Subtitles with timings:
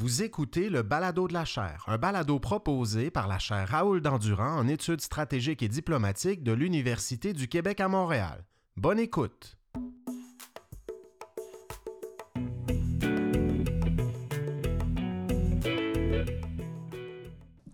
[0.00, 4.56] Vous écoutez le Balado de la chaire, un balado proposé par la chaire Raoul Dandurand
[4.56, 8.44] en études stratégiques et diplomatiques de l'Université du Québec à Montréal.
[8.76, 9.56] Bonne écoute!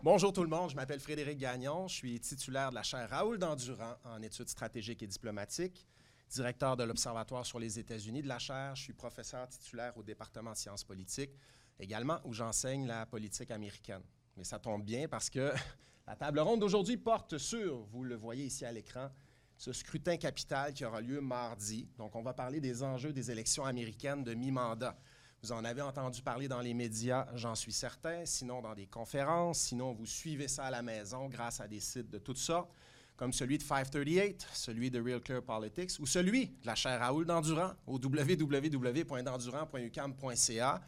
[0.03, 3.37] Bonjour tout le monde, je m'appelle Frédéric Gagnon, je suis titulaire de la chaire Raoul
[3.37, 5.87] Dandurand en études stratégiques et diplomatiques,
[6.31, 10.53] directeur de l'Observatoire sur les États-Unis de la chaire, je suis professeur titulaire au département
[10.53, 11.37] de sciences politiques
[11.79, 14.03] également où j'enseigne la politique américaine.
[14.37, 15.53] Mais ça tombe bien parce que
[16.07, 19.11] la table ronde d'aujourd'hui porte sur, vous le voyez ici à l'écran,
[19.57, 21.89] ce scrutin capital qui aura lieu mardi.
[21.97, 24.99] Donc, on va parler des enjeux des élections américaines de mi-mandat.
[25.43, 29.61] Vous en avez entendu parler dans les médias, j'en suis certain, sinon dans des conférences,
[29.61, 32.73] sinon vous suivez ça à la maison grâce à des sites de toutes sortes,
[33.15, 37.27] comme celui de 538, celui de Real Clear Politics ou celui de la chaire Raoul
[37.27, 40.81] d'Endurant au www.endurant.ucam.ca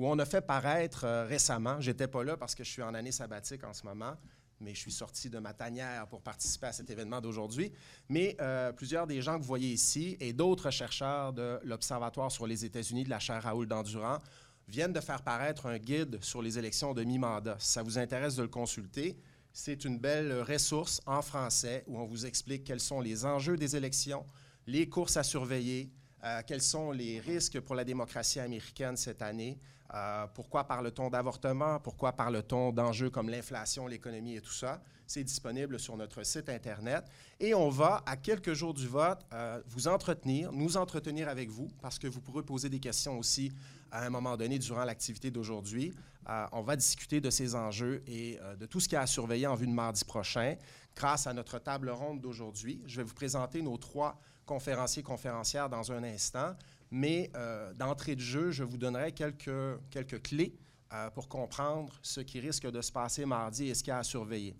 [0.00, 2.94] où on a fait paraître euh, récemment, j'étais pas là parce que je suis en
[2.94, 4.14] année sabbatique en ce moment,
[4.58, 7.70] mais je suis sorti de ma tanière pour participer à cet événement d'aujourd'hui.
[8.08, 12.46] Mais euh, plusieurs des gens que vous voyez ici et d'autres chercheurs de l'Observatoire sur
[12.46, 14.20] les États-Unis de la chaire Raoul d'Endurant
[14.68, 17.56] viennent de faire paraître un guide sur les élections de mi-mandat.
[17.58, 19.18] Si ça vous intéresse de le consulter,
[19.52, 23.76] c'est une belle ressource en français où on vous explique quels sont les enjeux des
[23.76, 24.24] élections,
[24.66, 25.90] les courses à surveiller,
[26.24, 29.58] euh, quels sont les risques pour la démocratie américaine cette année?
[29.92, 31.80] Euh, pourquoi parle-t-on d'avortement?
[31.80, 34.80] Pourquoi parle-t-on d'enjeux comme l'inflation, l'économie et tout ça?
[35.06, 37.04] C'est disponible sur notre site Internet.
[37.40, 41.68] Et on va, à quelques jours du vote, euh, vous entretenir, nous entretenir avec vous,
[41.82, 43.52] parce que vous pourrez poser des questions aussi
[43.90, 45.92] à un moment donné durant l'activité d'aujourd'hui.
[46.52, 49.56] on va discuter de ces enjeux et de tout ce qui a à surveiller en
[49.56, 50.54] vue de mardi prochain.
[50.94, 55.92] Grâce à notre table ronde d'aujourd'hui, je vais vous présenter nos trois conférenciers, conférencières dans
[55.92, 56.54] un instant,
[56.90, 60.56] mais euh, d'entrée de jeu, je vous donnerai quelques, quelques clés
[60.92, 63.98] euh, pour comprendre ce qui risque de se passer mardi et ce qu'il y a
[63.98, 64.56] à surveiller.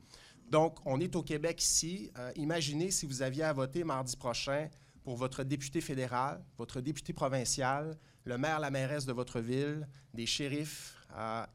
[0.48, 2.10] Donc, on est au Québec ici.
[2.18, 4.68] Euh, imaginez si vous aviez à voter mardi prochain
[5.02, 10.26] pour votre député fédéral, votre député provincial, le maire, la mairesse de votre ville, des
[10.26, 10.96] shérifs,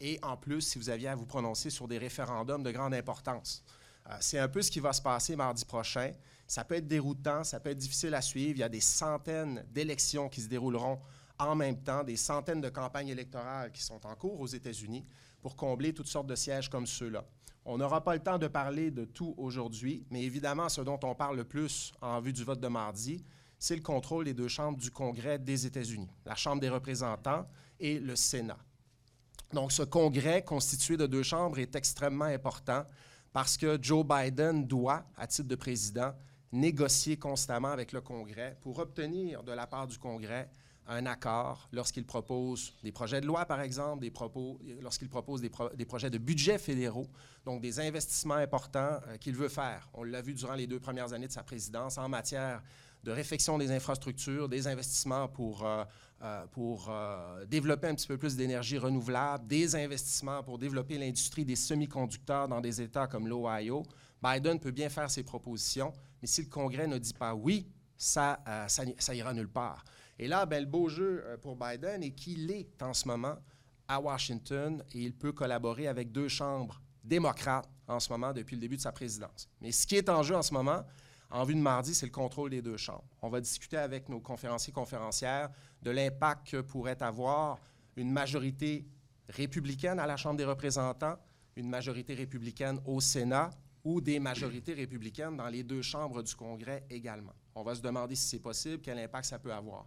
[0.01, 3.63] et en plus, si vous aviez à vous prononcer sur des référendums de grande importance.
[4.19, 6.11] c'est un peu ce qui va se passer mardi prochain.
[6.47, 8.57] Ça peut être déroutant, ça peut être difficile à suivre.
[8.57, 10.99] Il y a des centaines d'élections qui se dérouleront
[11.37, 15.05] en même temps, des centaines de campagnes électorales qui sont en cours aux États-Unis
[15.41, 17.25] pour combler toutes sortes de sièges comme ceux-là.
[17.65, 21.15] On n'aura pas le temps de parler de tout aujourd'hui, mais évidemment, ce dont on
[21.15, 23.25] parle le plus en vue du vote de mardi,
[23.57, 27.47] c'est le contrôle des deux chambres du Congrès des États-Unis, la Chambre des représentants
[27.79, 28.57] et le Sénat.
[29.51, 32.85] Donc, ce Congrès constitué de deux chambres est extrêmement important
[33.33, 36.13] parce que Joe Biden doit, à titre de président,
[36.55, 40.49] négocier constamment avec le Congrès pour obtenir de la part du Congrès
[40.87, 44.05] un accord lorsqu'il propose des projets de loi, par exemple,
[44.81, 47.07] lorsqu'il propose des, projets de budget fédéraux,
[47.43, 49.89] donc des investissements importants euh, qu'il veut faire.
[49.93, 52.61] On l'a vu durant les deux premières années de sa présidence en matière
[53.03, 55.83] de réfection des infrastructures, des investissements pour, euh,
[56.23, 56.91] euh, pour
[57.47, 62.61] développer un petit peu plus d'énergie renouvelable, des investissements pour développer l'industrie des semi-conducteurs dans
[62.61, 63.83] des États comme l'Ohio.
[64.23, 65.93] Biden peut bien faire ses propositions,
[66.25, 69.85] mais si le Congrès ne dit pas oui, ça, euh, ça, ira nulle part.
[70.17, 73.35] Et là, ben, le beau jeu euh, pour Biden est qu'il est en ce moment
[73.87, 78.61] à Washington et il peut collaborer avec deux chambres démocrates en ce moment depuis le
[78.61, 79.47] début de sa présidence.
[79.61, 80.83] Mais ce qui est en jeu en ce moment,
[81.29, 83.05] en vue de mardi, c'est le contrôle des deux chambres.
[83.21, 85.51] On va discuter avec nos conférenciers conférencières
[85.83, 87.59] de l'impact que pourrait avoir
[87.97, 88.87] une majorité
[89.29, 91.19] républicaine à la Chambre des représentants,
[91.55, 93.51] une majorité républicaine au Sénat
[93.85, 97.33] ou des majorités républicaines dans les deux chambres du Congrès également.
[97.53, 99.85] On va se demander si c'est possible, quel impact ça peut avoir.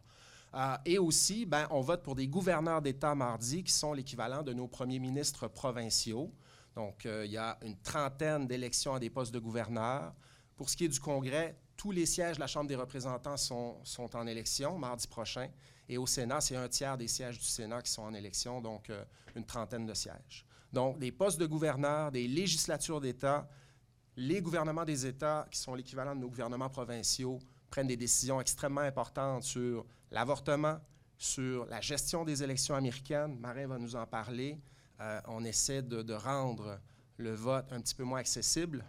[0.54, 4.52] Euh, et aussi, ben, on vote pour des gouverneurs d'État mardi qui sont l'équivalent de
[4.54, 6.32] nos premiers ministres provinciaux.
[6.74, 10.14] Donc, euh, il y a une trentaine d'élections à des postes de gouverneurs.
[10.56, 13.76] Pour ce qui est du Congrès, tous les sièges de la Chambre des représentants sont,
[13.84, 15.48] sont en élection mardi prochain.
[15.88, 18.90] Et au Sénat, c'est un tiers des sièges du Sénat qui sont en élection, donc
[18.90, 19.04] euh,
[19.34, 20.46] une trentaine de sièges.
[20.72, 23.48] Donc, des postes de gouverneurs, des législatures d'État,
[24.18, 27.38] les gouvernements des États, qui sont l'équivalent de nos gouvernements provinciaux,
[27.70, 30.80] prennent des décisions extrêmement importantes sur l'avortement,
[31.16, 33.38] sur la gestion des élections américaines.
[33.38, 34.58] Marin va nous en parler.
[35.00, 36.80] Euh, on essaie de, rendre
[37.16, 38.84] le vote un petit peu moins accessible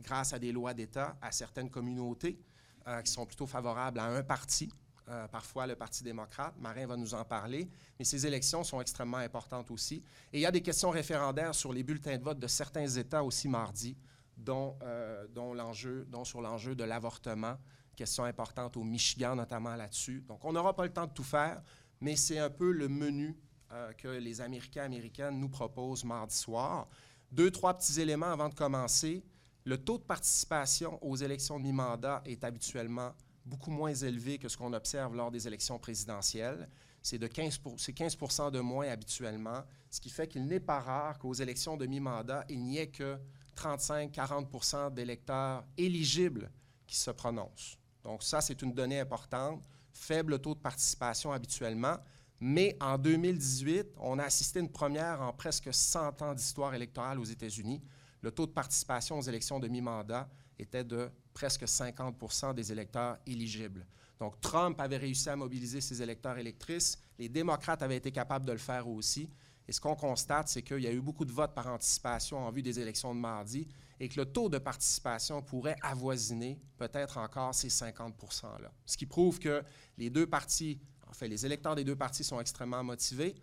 [0.00, 2.38] grâce à des lois d'État à certaines communautés
[2.86, 4.72] euh, qui sont plutôt favorables à un parti,
[5.08, 6.54] euh, parfois le Parti démocrate.
[6.60, 7.68] Marin va nous en parler.
[7.98, 9.96] Mais ces élections sont extrêmement importantes aussi.
[10.32, 13.24] Et il y a des questions référendaires sur les bulletins de vote de certains États
[13.24, 13.96] aussi mardi
[14.44, 17.56] dont, euh, dont, l'enjeu, sur l'enjeu de l'avortement,
[17.96, 20.22] question importante au Michigan notamment là-dessus.
[20.26, 21.62] Donc, on n'aura pas le temps de tout faire,
[22.00, 23.36] mais c'est un peu le menu
[23.72, 26.88] euh, que les Américains américaines nous proposent mardi soir.
[27.30, 29.22] Deux, trois petits éléments avant de commencer.
[29.64, 33.12] Le taux de participation aux élections de mi-mandat est habituellement
[33.44, 36.68] beaucoup moins élevé que ce qu'on observe lors des élections présidentielles.
[37.02, 37.60] C'est de 15,
[37.94, 38.16] 15
[38.52, 42.62] de moins habituellement, ce qui fait qu'il n'est pas rare qu'aux élections de mi-mandat, il
[42.62, 43.18] n'y ait que
[43.60, 46.50] 35-40% d'électeurs éligibles
[46.86, 47.76] qui se prononcent.
[48.02, 49.62] Donc ça, c'est une donnée importante.
[49.92, 51.96] Faible taux de participation habituellement.
[52.40, 57.18] Mais en 2018, on a assisté à une première en presque 100 ans d'histoire électorale
[57.18, 57.82] aux États-Unis.
[58.22, 60.28] Le taux de participation aux élections de mi-mandat
[60.58, 63.86] était de presque 50 des électeurs éligibles.
[64.18, 66.98] Donc Trump avait réussi à mobiliser ses électeurs électrices.
[67.18, 69.28] Les démocrates avaient été capables de le faire aussi.
[69.70, 72.50] Et ce qu'on constate, c'est qu'il y a eu beaucoup de votes par anticipation en
[72.50, 73.68] vue des élections de mardi
[74.00, 78.72] et que le taux de participation pourrait avoisiner peut-être encore ces 50 %-là.
[78.84, 79.62] Ce qui prouve que
[79.96, 83.36] les deux partis, en fait, les électeurs des deux partis sont extrêmement motivés.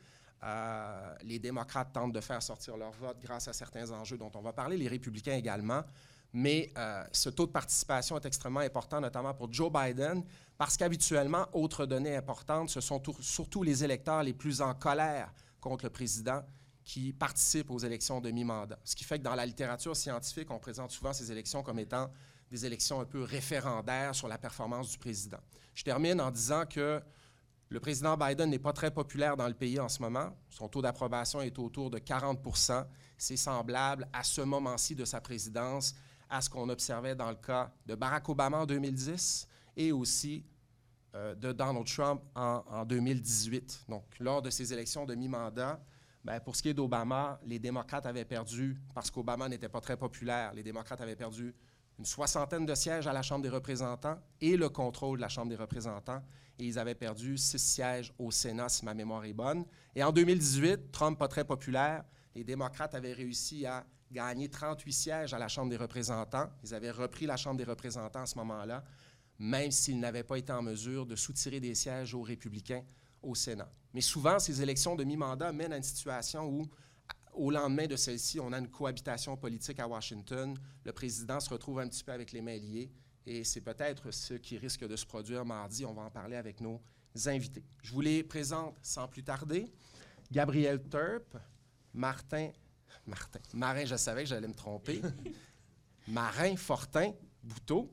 [0.44, 4.42] Euh, les démocrates tentent de faire sortir leur vote grâce à certains enjeux dont on
[4.42, 5.82] va parler, les républicains également.
[6.34, 10.26] Mais euh, ce taux de participation est extrêmement important, notamment pour Joe Biden,
[10.58, 15.32] parce qu'habituellement, autre donnée importante, ce sont surtout les électeurs les plus en colère
[15.68, 16.44] contre le président
[16.86, 18.80] qui participent aux élections de mi-mandat.
[18.84, 22.10] Ce qui fait que dans la littérature scientifique, on présente souvent ces élections comme étant
[22.50, 25.40] des élections un peu référendaires sur la performance du président.
[25.76, 27.02] Je termine en disant que
[27.70, 30.34] le président Biden n'est pas très populaire dans le pays en ce moment.
[30.50, 32.86] Son taux d'approbation est autour de 40%
[33.18, 35.94] C'est semblable à ce moment-ci de sa présidence
[36.30, 40.46] à ce qu'on observait dans le cas de Barack Obama en 2010 et aussi
[41.18, 43.86] euh, de Donald Trump en, 2018.
[43.90, 45.80] Donc, lors de ces élections de mi-mandat,
[46.24, 49.98] ben, pour ce qui est d'Obama, les démocrates avaient perdu, parce qu'Obama n'était pas très
[49.98, 51.56] populaire, les démocrates avaient perdu
[51.98, 55.50] une soixantaine de sièges à la Chambre des représentants et le contrôle de la Chambre
[55.50, 56.22] des représentants.
[56.60, 59.66] Et ils avaient perdu six sièges au Sénat, si ma mémoire est bonne.
[59.96, 62.04] Et en 2018, Trump pas très populaire,
[62.36, 66.50] les démocrates avaient réussi à gagner 38 sièges à la Chambre des représentants.
[66.64, 68.84] Ils avaient repris la Chambre des représentants à ce moment-là
[69.40, 72.84] même s'ils n'avaient pas été en mesure de soutirer des sièges aux républicains
[73.22, 73.72] au Sénat.
[73.94, 76.68] Mais souvent, ces élections de mi-mandat mènent à une situation où,
[77.34, 80.58] au lendemain de celle-ci, on a une cohabitation politique à Washington.
[80.84, 82.92] Le président se retrouve un petit peu avec les mains liées.
[83.26, 85.86] Et c'est peut-être ce qui risque de se produire mardi.
[85.86, 86.82] On va en parler avec nos
[87.26, 87.64] invités.
[87.84, 89.72] Je vous les présente sans plus tarder.
[90.32, 91.38] Gabriel Turp,
[91.94, 92.52] Martin,
[93.06, 95.02] Martin, Marin, je savais que j'allais me tromper.
[96.08, 97.12] Marin Fortin
[97.44, 97.90] Bouteau,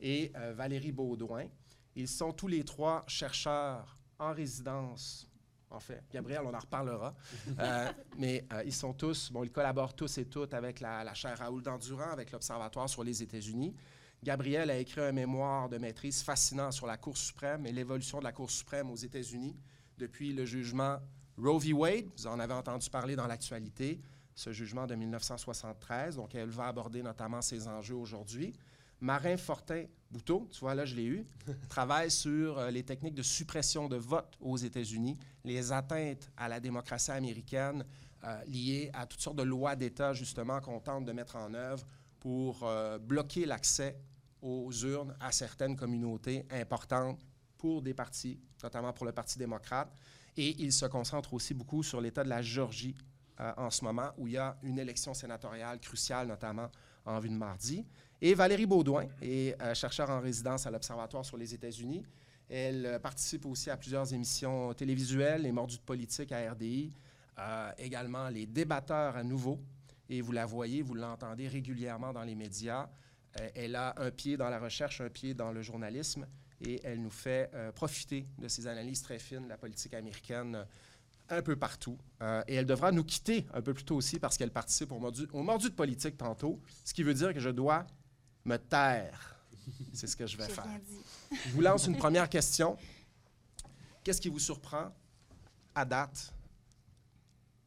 [0.00, 1.46] et euh, Valérie Baudouin.
[1.94, 5.28] Ils sont tous les trois chercheurs en résidence.
[5.70, 7.14] En fait, Gabriel, on en reparlera.
[7.58, 11.14] Euh, mais euh, ils sont tous, bon, ils collaborent tous et toutes avec la, la
[11.14, 13.74] chaire Raoul Dandurand, avec l'Observatoire sur les États-Unis.
[14.22, 18.24] Gabriel a écrit un mémoire de maîtrise fascinant sur la Cour suprême et l'évolution de
[18.24, 19.56] la Cour suprême aux États-Unis
[19.98, 20.98] depuis le jugement
[21.38, 21.72] Roe v.
[21.72, 22.06] Wade.
[22.16, 24.00] Vous en avez entendu parler dans l'actualité,
[24.34, 26.16] ce jugement de 1973.
[26.16, 28.52] Donc, elle va aborder notamment ces enjeux aujourd'hui.
[29.00, 31.26] Marin Fortin Bouteau, tu vois, là, je l'ai eu,
[31.68, 36.60] travaille sur euh, les techniques de suppression de vote aux États-Unis, les atteintes à la
[36.60, 37.84] démocratie américaine
[38.24, 41.84] euh, liées à toutes sortes de lois d'État, justement, qu'on tente de mettre en œuvre
[42.20, 43.98] pour euh, bloquer l'accès
[44.40, 47.20] aux urnes à certaines communautés importantes
[47.58, 49.92] pour des partis, notamment pour le Parti démocrate.
[50.36, 52.94] Et il se concentre aussi beaucoup sur l'État de la Géorgie
[53.38, 56.70] en ce moment, où il y a une élection sénatoriale cruciale, notamment
[57.06, 57.86] en vue de mardi.
[58.22, 62.02] Et Valérie Baudouin est euh, chercheure en résidence à l'Observatoire sur les États-Unis.
[62.48, 66.92] Elle euh, participe aussi à plusieurs émissions télévisuelles, les Mordus de politique à RDI,
[67.38, 69.60] euh, également les débatteurs à nouveau.
[70.08, 72.88] Et vous la voyez, vous l'entendez régulièrement dans les médias.
[73.54, 76.26] elle a un pied dans la recherche, un pied dans le journalisme,
[76.60, 80.64] et elle nous fait profiter de ses analyses très fines de la politique américaine
[81.28, 81.98] un peu partout.
[82.22, 84.98] Euh, et elle devra nous quitter un peu plus tôt aussi parce qu'elle participe au
[84.98, 87.86] mordu, au mordu de politique tantôt, ce qui veut dire que je dois
[88.46, 89.36] me taire.
[89.92, 90.66] C'est ce que je vais faire.
[91.30, 92.76] Je vous lance une première question.
[94.04, 94.94] Qu'est-ce qui vous surprend
[95.74, 96.32] à date?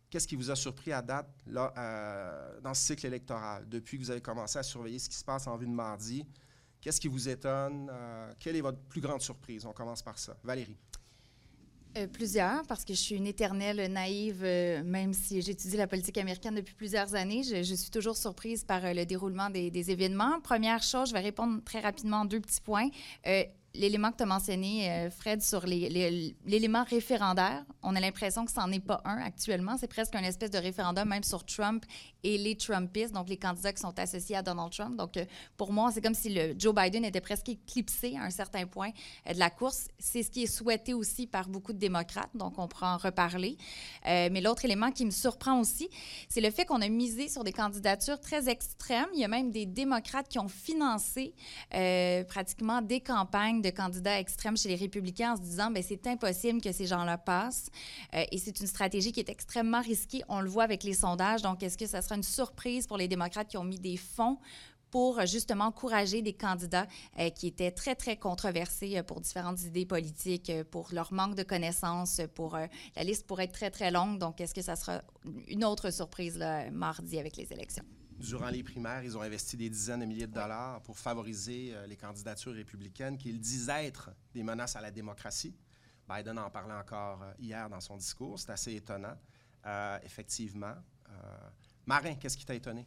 [0.09, 4.03] Qu'est-ce qui vous a surpris à date là, euh, dans ce cycle électoral, depuis que
[4.03, 6.25] vous avez commencé à surveiller ce qui se passe en vue de mardi?
[6.81, 7.89] Qu'est-ce qui vous étonne?
[7.91, 9.65] Euh, quelle est votre plus grande surprise?
[9.65, 10.35] On commence par ça.
[10.43, 10.77] Valérie.
[11.97, 16.19] Euh, plusieurs, parce que je suis une éternelle naïve, euh, même si j'étudie la politique
[16.19, 17.41] américaine depuis plusieurs années.
[17.41, 20.39] Je, suis toujours surprise par euh, le déroulement des, événements.
[20.41, 22.89] Première chose, je vais répondre très rapidement en deux petits points.
[23.73, 28.59] L'élément que tu as mentionné, euh, Fred, sur l'élément référendaire, on a l'impression que ce
[28.59, 29.77] n'en est pas un actuellement.
[29.77, 31.85] C'est presque un espèce de référendum, même sur Trump
[32.23, 34.95] et les Trumpistes, donc les candidats qui sont associés à Donald Trump.
[34.97, 38.29] Donc, euh, pour moi, c'est comme si le Joe Biden était presque éclipsé à un
[38.29, 38.89] certain point
[39.27, 39.87] euh, de la course.
[39.99, 43.57] C'est ce qui est souhaité aussi par beaucoup de démocrates, donc on pourra en reparler.
[44.05, 45.89] mais l'autre élément qui me surprend aussi,
[46.27, 49.07] c'est le fait qu'on a misé sur des candidatures très extrêmes.
[49.13, 51.33] Il y a même des démocrates qui ont financé
[52.27, 56.61] pratiquement des campagnes de candidats extrêmes chez les républicains en se disant, ben c'est impossible
[56.61, 57.69] que ces gens-là passent.
[58.13, 60.21] Euh, et c'est une stratégie qui est extrêmement risquée.
[60.29, 61.41] On le voit avec les sondages.
[61.41, 64.37] Donc, est-ce que ça sera une surprise pour les démocrates qui ont mis des fonds
[64.91, 66.87] pour justement encourager des candidats
[67.19, 71.43] euh, qui étaient très, très controversés euh, pour différentes idées politiques, pour leur manque de
[71.43, 72.57] connaissances, pour
[72.95, 74.17] la liste pourrait être très, très longue.
[74.17, 75.01] Donc, est-ce que ça sera
[75.47, 77.85] une autre surprise là, mardi avec les élections?
[78.19, 81.87] Durant les primaires, ils ont investi des dizaines de milliers de dollars pour favoriser euh,
[81.87, 85.55] les candidatures républicaines qu'ils disent être des menaces à la démocratie.
[86.07, 88.37] Biden en parlait encore euh, hier dans son discours.
[88.37, 89.15] C'est assez étonnant,
[89.65, 90.73] euh, effectivement.
[91.87, 92.85] Marin, qu'est-ce qui t'a étonné?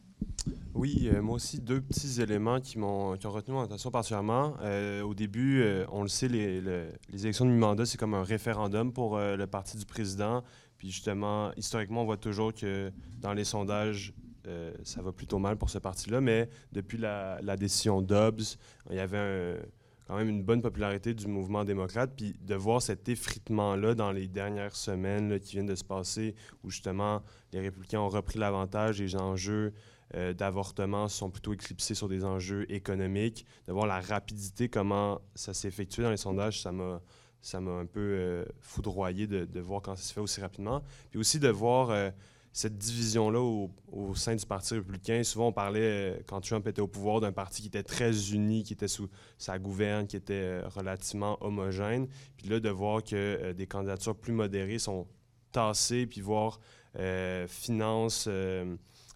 [0.75, 4.55] Oui, moi aussi, deux petits éléments qui, m'ont, qui ont retenu mon attention particulièrement.
[5.03, 9.19] au début, on le sait, les, les élections de mi-mandat, c'est comme un référendum pour
[9.19, 10.45] le parti du président.
[10.79, 14.15] Puis justement, historiquement, on voit toujours que dans les sondages,
[14.47, 18.57] euh, ça va plutôt mal pour ce parti-là, mais depuis la, décision Dobbs,
[18.91, 19.61] il y avait
[20.07, 22.13] quand même une bonne popularité du mouvement démocrate.
[22.17, 26.71] Puis de voir cet effritement-là dans les dernières semaines qui viennent de se passer, où
[26.71, 27.23] justement
[27.53, 29.73] les républicains ont repris l'avantage, les enjeux
[30.15, 35.55] euh, d'avortement sont plutôt éclipsés sur des enjeux économiques, de voir la rapidité, comment ça
[35.55, 37.01] s'est effectué dans les sondages, ça m'a
[37.45, 40.85] ça m'a un peu euh, foudroyé de, de, voir quand ça se fait aussi rapidement.
[41.11, 42.13] Puis aussi de voir
[42.53, 45.23] cette division-là au, sein du Parti républicain.
[45.23, 48.63] Souvent, on parlait, euh, quand Trump était au pouvoir, d'un parti qui était très uni,
[48.63, 52.09] qui était sous sa gouverne, qui était euh, relativement homogène.
[52.37, 55.07] Puis là, de voir que euh, des candidatures plus modérées sont
[55.51, 56.61] tassées, puis voir
[57.49, 58.29] finance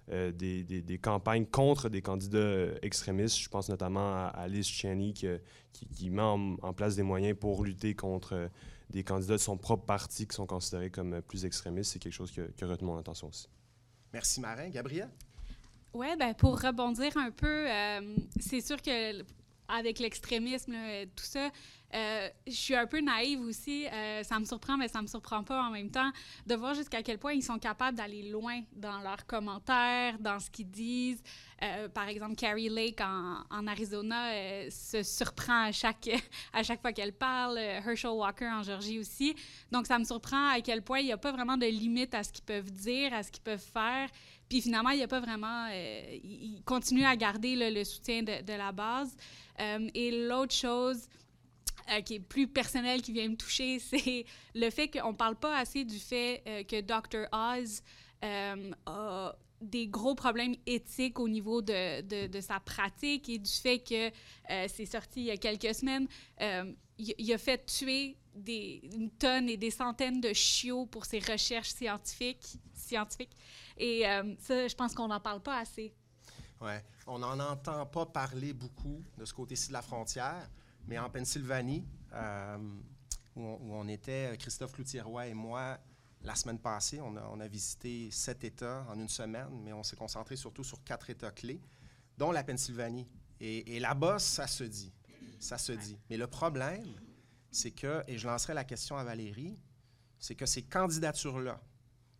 [0.08, 3.38] des, campagnes contre des candidats extrémistes.
[3.38, 8.48] Je pense notamment à, Liz Cheney qui, met en, place des moyens pour lutter contre
[8.90, 12.30] des candidats de son propre parti qui sont considérés comme plus extrémistes, c'est quelque chose
[12.30, 13.48] qui a, qui retenu mon attention aussi.
[14.12, 14.68] Merci Marin.
[14.68, 15.10] Gabriel?
[15.92, 19.24] Oui, ben pour rebondir un peu, euh, c'est sûr que
[19.68, 20.74] avec l'extrémisme,
[21.16, 21.50] tout ça,
[21.96, 23.86] euh, je suis un peu naïve aussi.
[23.86, 26.10] Euh, ça me surprend, mais ça me surprend pas en même temps
[26.46, 30.50] de voir jusqu'à quel point ils sont capables d'aller loin dans leurs commentaires, dans ce
[30.50, 31.22] qu'ils disent.
[31.62, 34.30] Euh, par exemple, Carrie Lake en, Arizona
[34.70, 36.10] se surprend à chaque,
[36.52, 37.56] à chaque fois qu'elle parle.
[37.56, 39.34] Herschel Walker en Georgie aussi.
[39.72, 42.22] Donc, ça me surprend à quel point il n'y a pas vraiment de limite à
[42.22, 44.10] ce qu'ils peuvent dire, à ce qu'ils peuvent faire.
[44.50, 45.66] Puis finalement, il n'y a pas vraiment.
[45.68, 49.16] ils continuent à garder le soutien de la base.
[49.58, 51.08] et l'autre chose,
[51.90, 54.24] euh, qui est plus personnel, qui vient me toucher, c'est
[54.54, 57.28] le fait qu'on ne parle pas assez du fait euh, que Dr.
[57.32, 57.82] Oz
[58.24, 63.78] euh, a des gros problèmes éthiques au niveau de, de, sa pratique et du fait
[63.78, 64.10] que
[64.68, 66.06] c'est sorti il y a quelques semaines.
[66.98, 71.70] il, a fait tuer des, une tonne et des centaines de chiots pour ses recherches
[71.70, 72.58] scientifiques.
[72.74, 73.34] scientifiques.
[73.78, 74.02] Et
[74.40, 75.94] ça, je pense qu'on n'en parle pas assez.
[76.60, 76.72] Oui,
[77.06, 80.50] on n'en entend pas parler beaucoup de ce côté-ci de la frontière.
[80.86, 82.58] Mais en Pennsylvanie, euh,
[83.34, 85.78] où, on, était, Christophe Cloutier-Roy et moi,
[86.22, 90.36] la semaine passée, on a, visité sept États en une semaine, mais on s'est concentré
[90.36, 91.60] surtout sur quatre États clés,
[92.18, 93.06] dont la Pennsylvanie.
[93.40, 94.92] Et, là-bas, ça se dit.
[95.38, 95.98] Ça se dit.
[96.08, 96.86] Mais le problème,
[97.50, 99.58] c'est que, et je lancerai la question à Valérie,
[100.18, 101.60] c'est que ces candidatures-là,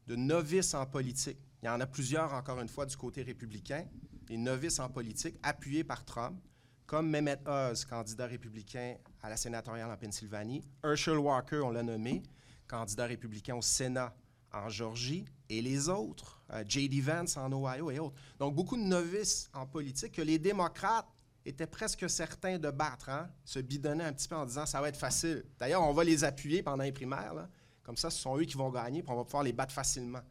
[0.07, 3.87] de novices en politique, il y en a plusieurs, encore une fois, du côté républicain,
[4.27, 6.39] des novices en politique, appuyés par Trump,
[6.87, 12.23] comme Mehmet Oz, candidat républicain à la sénatoriale en Pennsylvanie, Herschel Walker, on l'a nommé,
[12.69, 14.15] candidat républicain au Sénat
[14.53, 17.01] en Georgie, et les autres, euh, J.D.
[17.01, 18.17] Vance en Ohio et autres.
[18.39, 21.09] Donc, beaucoup de novices en politique que les démocrates
[21.45, 24.89] étaient presque certains de battre, hein, se bidonner un petit peu en disant ça va
[24.89, 25.45] être facile.
[25.59, 27.49] D'ailleurs, on va les appuyer pendant les primaires.
[27.83, 30.23] Comme ça, ce sont eux qui vont gagner, puis on va pouvoir les battre facilement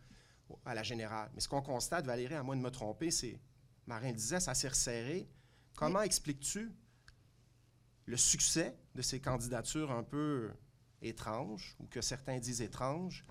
[0.65, 1.31] à la générale.
[1.33, 3.39] Mais ce qu'on constate, Valérie, à moins de me tromper, c'est,
[3.87, 5.29] Marin disait, ça s'est resserré.
[5.75, 6.71] Comment expliques-tu
[8.05, 10.51] le succès de ces candidatures un peu
[11.01, 13.25] étranges, ou que certains disent étranges,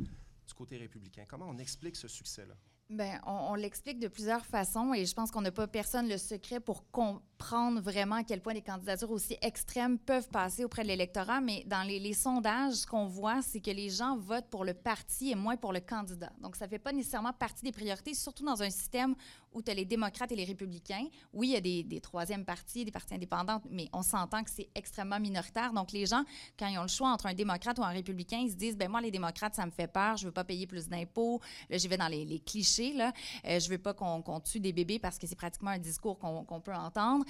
[0.47, 1.25] du côté républicain?
[1.27, 2.55] Comment on explique ce succès-là?
[2.91, 6.19] Bien, on, on l'explique de plusieurs façons et je pense qu'on n'a pas personne le
[6.19, 6.91] secret pour
[7.39, 11.41] comprendre vraiment à quel point des candidatures aussi extrêmes peuvent passer auprès de l'électorat.
[11.41, 15.31] Mais dans les, sondages, ce qu'on voit, c'est que les gens votent pour le parti
[15.31, 16.31] et moins pour le candidat.
[16.41, 19.15] Donc, ça ne fait pas nécessairement partie des priorités, surtout dans un système
[19.53, 21.07] où tu as les démocrates et les républicains.
[21.33, 24.69] Oui, il y a des, troisièmes partis, des partis indépendants, mais on s'entend que c'est
[24.75, 25.73] extrêmement minoritaire.
[25.73, 26.25] Donc, les gens,
[26.59, 28.91] quand ils ont le choix entre un démocrate ou un républicain, ils se disent, ben
[28.91, 31.41] moi, les démocrates, ça me fait peur, je veux pas payer plus d'impôts.
[31.71, 33.13] Là, j'y vais dans les, clichés, là.
[33.47, 36.61] Euh, je veux pas qu'on tue des bébés parce que c'est pratiquement un discours qu'on
[36.61, 37.24] peut entendre.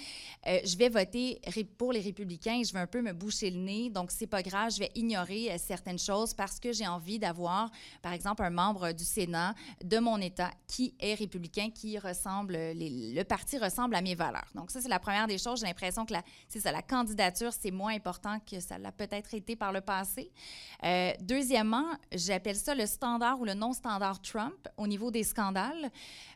[0.47, 1.41] Euh, je vais voter
[1.79, 3.91] pour les républicains et je veux un peu me boucher le nez.
[3.91, 7.71] Donc, c'est pas grave, je vais ignorer euh, certaines choses parce que j'ai envie d'avoir,
[8.03, 13.13] par exemple, un membre du Sénat de mon État qui est républicain, qui ressemble, les-
[13.15, 14.49] le parti ressemble à mes valeurs.
[14.55, 15.61] Donc, ça, c'est la première des choses.
[15.61, 19.57] J'ai l'impression que la, ça, la candidature, c'est moins important que ça l'a peut-être été
[19.57, 20.31] par le passé.
[20.85, 25.91] Euh, deuxièmement, j'appelle ça le standard ou le non-standard Trump au niveau des scandales.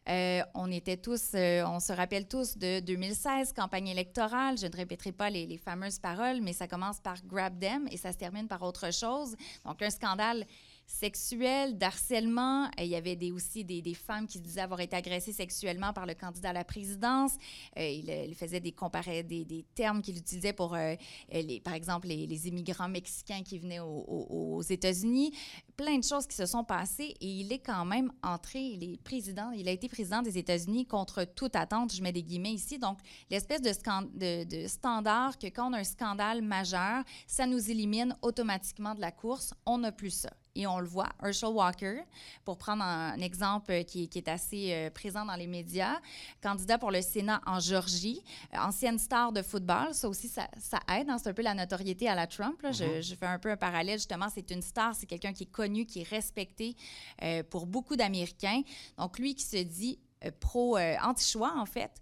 [0.08, 4.58] Euh, on était tous, euh, on se rappelle tous de 2016, campagne électorale.
[4.58, 8.12] Je ne répéterai pas les, fameuses paroles, mais ça commence par grab them et ça
[8.12, 9.36] se termine par autre chose.
[9.64, 10.46] Donc, un scandale
[10.86, 12.64] sexuel, d'harcèlement.
[12.64, 16.14] Euh, Il y avait aussi des, femmes qui disaient avoir été agressées sexuellement par le
[16.14, 17.32] candidat à la présidence.
[17.76, 18.74] Euh, il, euh, il faisait des,
[19.22, 24.56] des, des termes qu'il utilisait pour, par exemple, les, immigrants mexicains qui venaient au- au-
[24.56, 25.32] aux États-Unis.
[25.78, 29.00] Plein de choses qui se sont passées et il est quand même entré, il est
[29.00, 32.80] président, il a été président des États-Unis contre toute attente, je mets des guillemets ici.
[32.80, 32.98] Donc,
[33.30, 37.70] l'espèce de, scan- de, de standard que quand on a un scandale majeur, ça nous
[37.70, 39.54] élimine automatiquement de la course.
[39.66, 40.30] On n'a plus ça.
[40.54, 42.00] Et on le voit, Herschel Walker,
[42.44, 46.00] pour prendre un exemple qui, qui est assez euh, présent dans les médias,
[46.42, 48.20] candidat pour le Sénat en Georgie,
[48.54, 51.54] euh, ancienne star de football, ça aussi, ça, ça aide, hein, c'est un peu la
[51.54, 52.60] notoriété à la Trump.
[52.62, 52.72] là.
[52.72, 55.52] je, je fais un peu un parallèle, justement, c'est une star, c'est quelqu'un qui est
[55.52, 56.76] connu, qui est respecté
[57.22, 58.62] euh, pour beaucoup d'Américains.
[58.96, 61.92] Donc, lui qui se dit euh, pro euh, anti-choix en fait,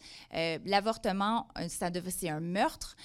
[0.64, 2.96] l'avortement c'est un meurtre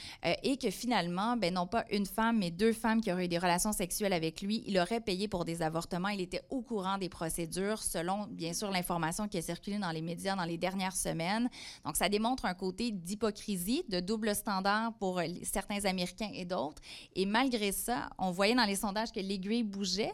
[0.43, 3.37] et que finalement ben non pas une femme mais deux femmes qui auraient eu des
[3.37, 7.09] relations sexuelles avec lui, il aurait payé pour des avortements, il était au courant des
[7.09, 11.49] procédures selon bien sûr l'information qui a circulé dans les médias dans les dernières semaines.
[11.83, 16.81] Donc ça démontre un côté d'hypocrisie, de double standard pour certains Américains et d'autres
[17.15, 20.13] et malgré ça, on voyait dans les sondages que l'aiguille bougeait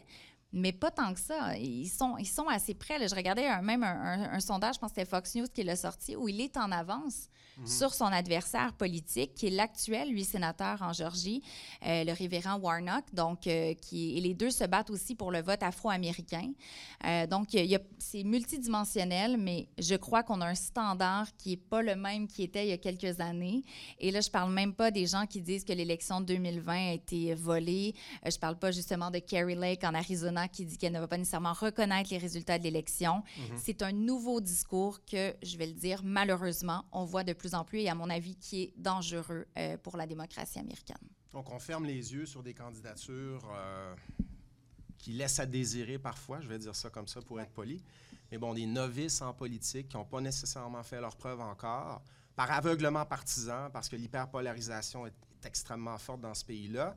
[0.54, 1.58] mais pas tant que ça.
[1.58, 2.98] Ils sont, ils sont assez près.
[3.00, 3.08] là.
[3.08, 5.64] Je regardais un- même un, un- un sondage, je pense que c'était Fox News qui
[5.64, 7.30] l'a sorti, où il est en avance
[7.66, 11.42] sur son adversaire politique, qui est l'actuel, lui, sénateur en Georgie,
[11.88, 13.04] euh, le révérend Warnock.
[13.14, 16.52] Donc, euh, qui, et les deux se battent aussi pour le vote afro-américain.
[17.06, 17.48] Euh, donc,
[17.98, 22.44] c'est multidimensionnel, mais je crois qu'on a un standard qui n'est pas le même qui
[22.44, 23.64] était il y a quelques années.
[24.00, 26.94] Et là, je parle même pas des gens qui disent que l'élection de 2020 a
[26.94, 27.96] été volée.
[28.24, 31.08] Euh, je parle pas justement de Carrie Lake en Arizona qui dit qu'elle ne va
[31.08, 33.24] pas nécessairement reconnaître les résultats de l'élection.
[33.56, 37.64] C'est un nouveau discours que, je vais le dire, malheureusement, on voit de plus en
[37.64, 40.98] plus et à mon avis qui est dangereux euh, pour la démocratie américaine.
[41.34, 43.96] Donc, on ferme les yeux sur des candidatures euh,
[44.98, 47.82] qui laissent à désirer parfois, je vais dire ça comme ça pour être poli.
[48.32, 52.02] Mais bon, des novices en politique qui n'ont pas nécessairement fait leur preuve encore,
[52.36, 56.96] par aveuglement partisan, parce que l'hyperpolarisation est, est extrêmement forte dans ce pays-là.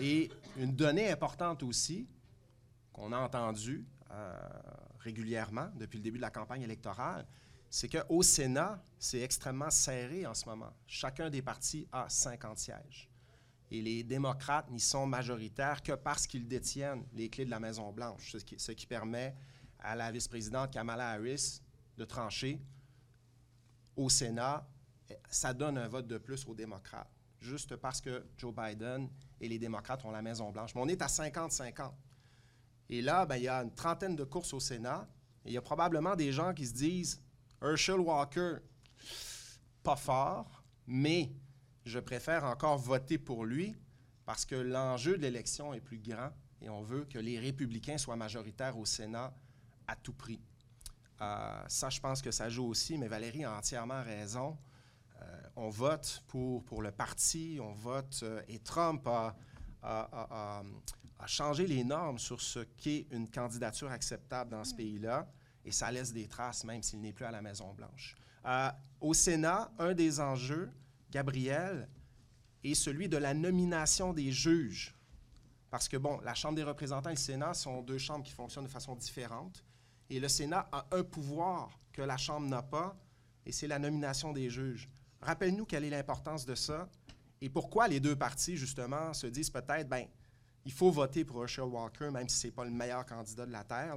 [0.00, 2.06] Et une donnée importante aussi,
[2.96, 4.34] qu'on a entendue euh,
[5.00, 7.26] régulièrement depuis le début de la campagne électorale,
[7.68, 10.72] c'est qu'au Sénat, c'est extrêmement serré en ce moment.
[10.86, 13.10] Chacun des partis a 50 sièges.
[13.70, 18.32] Et les démocrates n'y sont majoritaires que parce qu'ils détiennent les clés de la Maison-Blanche,
[18.32, 19.36] ce ce qui permet
[19.80, 21.60] à la vice-présidente Kamala Harris
[21.98, 22.62] de trancher
[23.94, 24.66] au Sénat.
[25.28, 29.58] Ça donne un vote de plus aux démocrates, juste parce que Joe Biden et les
[29.58, 30.74] démocrates ont la Maison-Blanche.
[30.74, 31.92] Mais on est à 50-50.
[32.88, 35.08] Et là, ben, il y a une trentaine de courses au Sénat.
[35.44, 37.22] Il y a probablement des gens qui se disent
[37.62, 38.56] Herschel Walker,
[39.82, 41.32] pas fort, mais
[41.84, 43.74] je préfère encore voter pour lui
[44.24, 48.16] parce que l'enjeu de l'élection est plus grand et on veut que les républicains soient
[48.16, 49.32] majoritaires au Sénat
[49.86, 50.40] à tout prix.
[51.20, 54.58] Euh, ça, je pense que ça joue aussi, mais Valérie a entièrement raison.
[55.22, 59.34] Euh, on vote pour, pour le parti, on vote, euh, et Trump a-
[61.18, 65.28] a- changé les normes sur ce qu'est une candidature acceptable dans ce pays-là,
[65.64, 68.14] et ça laisse des traces, même s'il n'est plus à la Maison-Blanche.
[68.44, 70.70] Euh, au Sénat, un des enjeux,
[71.10, 71.88] Gabriel,
[72.62, 74.94] est celui de la nomination des juges.
[75.70, 78.64] Parce que, bon, la Chambre des représentants et le Sénat sont deux chambres qui fonctionnent
[78.66, 79.64] de façon différente.
[80.08, 82.96] Et le Sénat a un pouvoir que la Chambre n'a pas,
[83.44, 84.88] et c'est la nomination des juges.
[85.20, 86.88] Rappelle-nous quelle est l'importance de ça
[87.40, 90.06] et pourquoi les deux partis, justement, se disent peut-être, ben,
[90.66, 93.52] il faut voter pour Herschel Walker, même si ce n'est pas le meilleur candidat de
[93.52, 93.96] la Terre.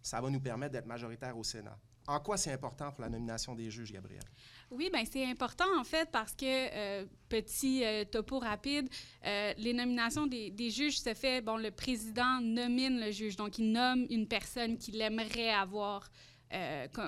[0.00, 1.76] ça va nous permettre d'être majoritaire au Sénat.
[2.06, 4.22] En quoi c'est important pour la nomination des juges, Gabriel?
[4.70, 8.88] Oui, bien, c'est important en fait parce que, euh, petit euh, topo rapide,
[9.24, 13.72] euh, les nominations des, juges se fait, bon, le président nomine le juge, donc il
[13.72, 16.08] nomme une personne qu'il aimerait avoir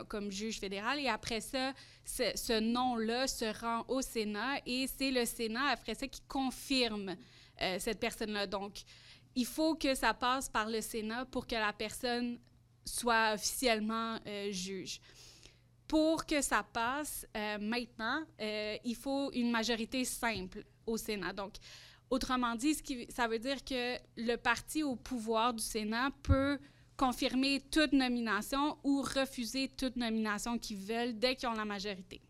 [0.08, 1.72] comme, juge fédéral et après ça,
[2.04, 7.14] ce nom-là se rend au Sénat et c'est le Sénat après ça qui confirme
[7.78, 8.46] cette personne-là.
[8.46, 8.82] Donc,
[9.34, 12.38] il faut que ça passe par le Sénat pour que la personne
[12.84, 14.18] soit officiellement
[14.50, 15.00] juge
[15.86, 21.32] pour que ça passe euh, maintenant, euh, il faut une majorité simple au Sénat.
[21.32, 21.54] Donc,
[22.10, 22.76] autrement dit,
[23.08, 26.58] ça veut dire que le parti au pouvoir du Sénat peut
[26.96, 32.20] confirmer toute nomination ou refuser toute nomination qu'ils veulent dès qu'ils ont la majorité.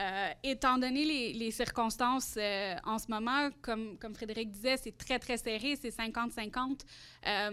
[0.00, 2.36] Euh, étant donné les, circonstances
[2.84, 6.80] en ce moment, comme, Frédéric disait, c'est très, très serré, c'est 50-50.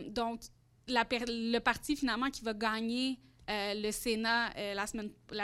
[0.10, 0.42] donc,
[0.88, 4.88] la, le parti finalement qui va gagner euh, le Sénat, euh, la,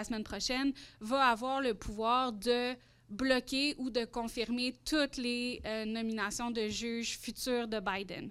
[0.03, 2.73] semaine, prochaine, va avoir le pouvoir de
[3.09, 8.29] bloquer ou de confirmer toutes les euh, nominations de juges futurs de Biden.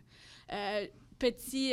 [1.19, 1.73] Petit,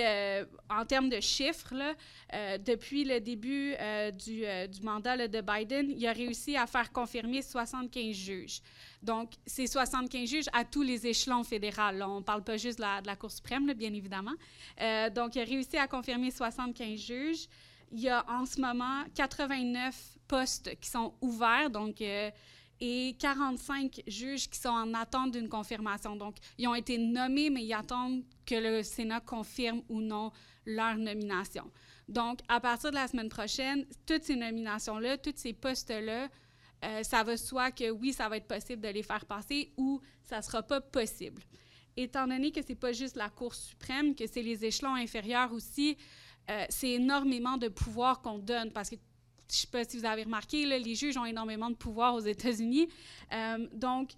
[0.70, 3.76] en termes de chiffres, là, depuis le début
[4.18, 8.62] du, du, mandat de Biden, il a réussi à faire confirmer 75 juges.
[9.02, 12.02] Donc, c'est 75 juges à tous les échelons fédéraux.
[12.02, 14.34] on ne parle pas juste de la, Cour suprême, bien évidemment.
[15.14, 17.48] donc, il a réussi à confirmer 75 juges
[17.94, 22.32] il y a en ce moment 89 postes qui sont ouverts, donc, euh,
[22.82, 26.16] et 45 juges qui sont en attente d'une confirmation.
[26.16, 30.32] Donc, ils ont été nommés, mais ils attendent que le Sénat confirme ou non
[30.66, 31.70] leur nomination.
[32.08, 36.30] Donc, à partir de la semaine prochaine, toutes ces nominations-là, tous ces postes-là,
[36.84, 40.02] euh, ça va soit que oui, ça va être possible de les faire passer ou
[40.22, 41.42] ça ne sera pas possible.
[41.96, 45.54] Étant donné que ce n'est pas juste la Cour suprême, que c'est les échelons inférieurs
[45.54, 45.98] aussi,
[46.50, 48.96] euh, c'est énormément de pouvoir qu'on donne parce que
[49.50, 52.22] je ne sais pas si vous avez remarqué, les juges ont énormément de pouvoir aux
[52.22, 52.90] États-Unis.
[53.32, 54.12] Euh, donc,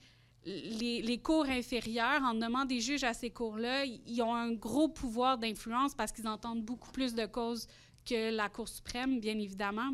[0.46, 5.38] les, cours inférieurs, en nommant des juges à ces cours-là, ils ont un gros pouvoir
[5.38, 7.68] d'influence parce qu'ils entendent beaucoup plus de causes
[8.06, 9.92] que la Cour suprême, bien évidemment.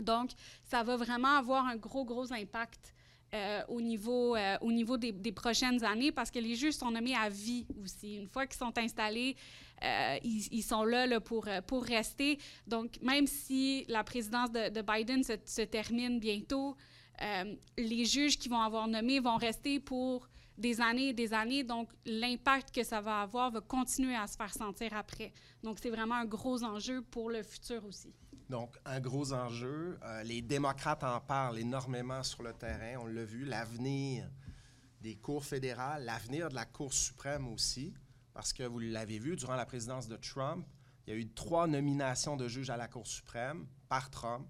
[0.00, 0.30] Donc,
[0.64, 2.94] ça va vraiment avoir un gros, gros impact
[3.32, 7.14] euh, au niveau, euh, au niveau des, prochaines années parce que les juges sont nommés
[7.14, 8.16] à vie aussi.
[8.16, 9.36] Une fois qu'ils sont installés,
[9.82, 12.38] euh, ils, sont là, pour, pour rester.
[12.66, 16.76] Donc, même si la présidence de, de Biden se, termine bientôt,
[17.76, 21.64] les juges qui vont avoir nommé vont rester pour des années et des années.
[21.64, 25.32] Donc, l'impact que ça va avoir va continuer à se faire sentir après.
[25.62, 28.12] Donc, c'est vraiment un gros enjeu pour le futur aussi.
[28.48, 29.98] Donc, un gros enjeu.
[30.02, 33.00] Euh, les démocrates en parlent énormément sur le terrain.
[33.00, 34.28] On l'a vu, l'avenir
[35.00, 37.94] des cours fédérales, l'avenir de la Cour suprême aussi,
[38.34, 40.66] parce que vous l'avez vu, durant la présidence de Trump,
[41.06, 44.46] il y a eu trois nominations de juges à la Cour suprême par Trump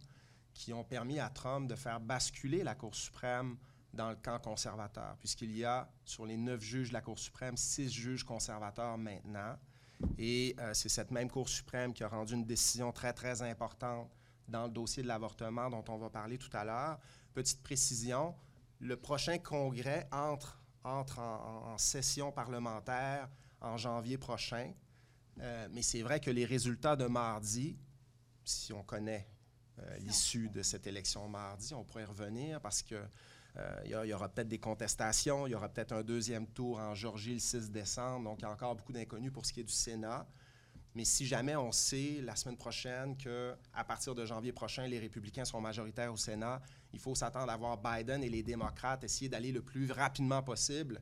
[0.54, 3.56] qui ont permis à Trump de faire basculer la Cour suprême
[3.92, 7.56] dans le camp conservateur, puisqu'il y a sur les neuf juges de la Cour suprême,
[7.56, 9.56] six juges conservateurs maintenant.
[10.18, 14.10] Et euh, c'est cette même Cour suprême qui a rendu une décision très, très importante
[14.48, 16.98] dans le dossier de l'avortement dont on va parler tout à l'heure.
[17.34, 18.34] Petite précision,
[18.80, 23.28] le prochain congrès entre, entre en, session parlementaire
[23.60, 24.72] en janvier prochain.
[25.40, 27.78] Euh, mais c'est vrai que les résultats de mardi,
[28.44, 29.28] si on connaît
[29.82, 32.96] euh, l'issue de cette élection mardi, on pourrait revenir parce que
[33.56, 36.94] euh, il y, aura peut-être des contestations, il y aura peut-être un deuxième tour en
[36.94, 39.64] Georgie le 6 décembre, donc il y a encore beaucoup d'inconnus pour ce qui est
[39.64, 40.26] du Sénat.
[40.94, 45.44] Mais si jamais on sait la semaine prochaine qu'à partir de janvier prochain, les républicains
[45.44, 46.60] seront majoritaires au Sénat,
[46.92, 51.00] il faut s'attendre à voir Biden et les démocrates essayer d'aller le plus rapidement possible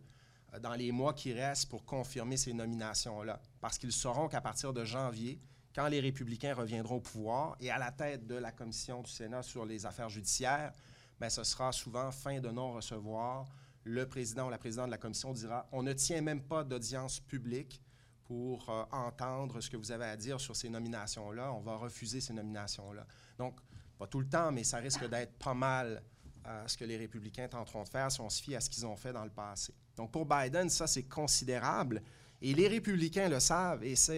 [0.55, 3.41] euh, dans les mois qui restent pour confirmer ces nominations-là.
[3.61, 5.41] Parce qu'ils sauront qu'à partir de janvier,
[5.79, 9.45] quand les républicains reviendront au pouvoir et à la tête de la commission du Sénat
[9.45, 10.73] sur les affaires judiciaires,
[11.21, 13.47] bien, ce sera souvent fin de non-recevoir.
[13.85, 17.21] Le président ou la présidente de la commission dira on ne tient même pas d'audience
[17.21, 17.81] publique
[18.25, 21.53] pour euh, entendre ce que vous avez à dire sur ces nominations-là.
[21.53, 23.07] On va refuser ces nominations-là.
[23.39, 23.61] Donc,
[23.97, 26.03] pas tout le temps, mais ça risque d'être pas mal
[26.45, 28.85] euh, ce que les républicains tenteront de faire si on se fie à ce qu'ils
[28.85, 29.73] ont fait dans le passé.
[29.95, 32.03] Donc, pour Biden, ça, c'est considérable.
[32.41, 34.15] Et les républicains le savent, et ça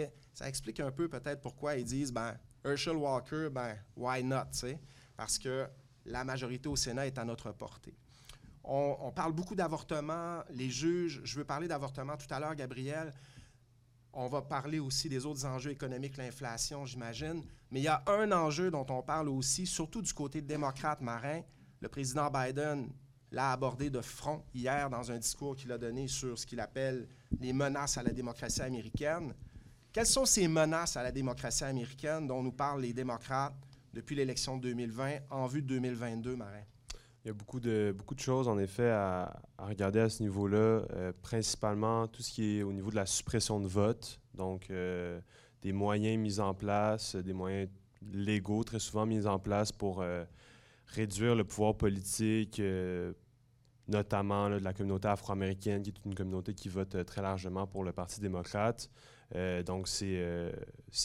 [0.46, 4.44] explique un peu peut-être pourquoi ils disent, ben, Herschel Walker, ben, why not,
[5.16, 5.66] Parce que
[6.04, 7.94] la majorité au Sénat est à notre portée.
[8.62, 10.42] On, parle beaucoup d'avortement.
[10.50, 13.12] Les juges, je veux parler d'avortement tout à l'heure, Gabriel.
[14.12, 17.42] On va parler aussi des autres enjeux économiques, l'inflation, j'imagine.
[17.70, 21.42] Mais il y a un enjeu dont on parle aussi, surtout du côté démocrate marin.
[21.80, 22.90] Le président Biden
[23.30, 27.08] l'a abordé de front hier dans un discours qu'il a donné sur ce qu'il appelle
[27.38, 29.34] les menaces à la démocratie américaine.
[29.92, 33.54] Quelles sont ces menaces à la démocratie américaine dont nous parlent les démocrates
[33.92, 36.62] depuis l'élection de 2020 en vue de 2022, Marin?
[37.24, 40.56] Il y a beaucoup de, beaucoup de choses, en effet, à, regarder à ce niveau-là.
[40.56, 44.18] Euh, principalement, tout ce qui est au niveau de la suppression de vote.
[44.34, 45.20] Donc, euh,
[45.60, 47.68] des moyens mis en place, des moyens
[48.10, 50.24] légaux très souvent mis en place pour euh,
[50.86, 52.60] réduire le pouvoir politique,
[53.90, 57.92] notamment de la communauté afro-américaine, qui est une communauté qui vote très largement pour le
[57.92, 58.90] Parti démocrate.
[59.66, 60.22] donc, c'est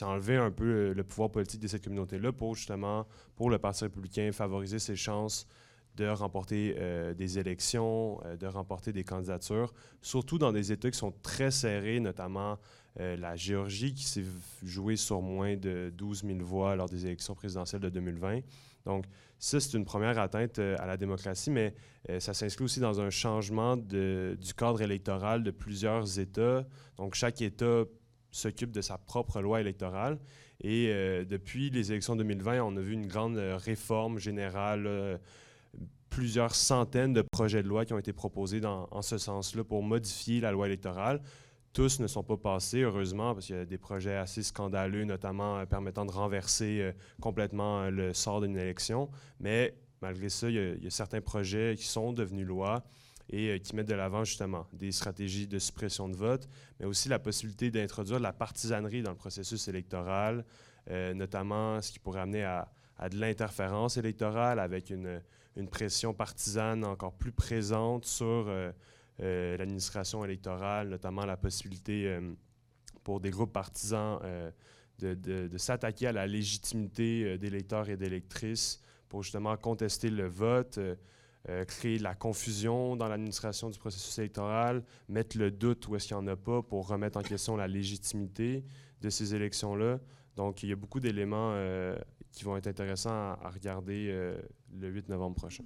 [0.01, 4.31] enlever un peu le pouvoir politique de cette communauté-là pour justement, pour le Parti républicain,
[4.31, 5.47] favoriser ses chances
[5.95, 10.97] de remporter euh, des élections, euh, de remporter des candidatures, surtout dans des États qui
[10.97, 12.57] sont très serrés, notamment
[12.99, 14.25] euh, la Géorgie qui s'est
[14.63, 18.41] jouée sur moins de 12 000 voix lors des élections présidentielles de 2020.
[18.85, 19.05] Donc,
[19.39, 21.73] ça, c'est une première atteinte à la démocratie, mais
[22.19, 26.65] ça s'inscrit aussi dans un changement du cadre électoral de plusieurs États.
[26.97, 27.83] Donc, chaque État
[28.31, 30.19] s'occupe de sa propre loi électorale.
[30.61, 30.87] Et
[31.27, 35.19] depuis les élections 2020, on a vu une grande réforme générale
[36.15, 39.83] plusieurs centaines de projets de loi qui ont été proposés dans, en ce sens-là pour
[39.83, 41.21] modifier la loi électorale.
[41.75, 45.57] Tous ne sont pas passés, heureusement, parce qu'il y a des projets assez scandaleux, notamment
[45.57, 49.09] euh, permettant de renverser euh, complètement euh, le sort d'une élection.
[49.41, 52.81] Mais malgré ça, il y, a, certains projets qui sont devenus loi
[53.29, 56.47] et qui mettent de l'avant justement des stratégies de suppression de vote,
[56.79, 60.45] mais aussi la possibilité d'introduire de la partisanerie dans le processus électoral,
[61.15, 62.69] notamment ce qui pourrait amener à,
[63.09, 65.21] de l'interférence électorale avec une,
[65.71, 68.47] pression partisane encore plus présente sur
[69.19, 72.33] l'administration électorale, notamment la possibilité euh,
[73.03, 74.19] pour des groupes partisans
[74.97, 80.79] de, de, s'attaquer à la légitimité d'électeurs et d'électrices pour justement contester le vote,
[81.67, 86.17] créer de la confusion dans l'administration du processus électoral, mettre le doute où est-ce qu'il
[86.17, 88.63] n'y en a pas pour remettre en question la légitimité
[89.01, 89.99] de ces élections-là.
[90.35, 91.53] Donc, il y a beaucoup d'éléments
[92.35, 94.37] qui vont être intéressants à, regarder euh,
[94.77, 95.63] le 8 novembre prochain.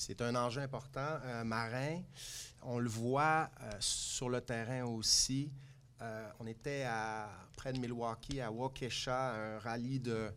[0.00, 1.18] C'est un enjeu important.
[1.24, 2.00] Euh, marin,
[2.62, 5.50] on le voit euh, sur le terrain aussi.
[6.38, 10.30] on était à, près de Milwaukee, à Waukesha, un rallye de,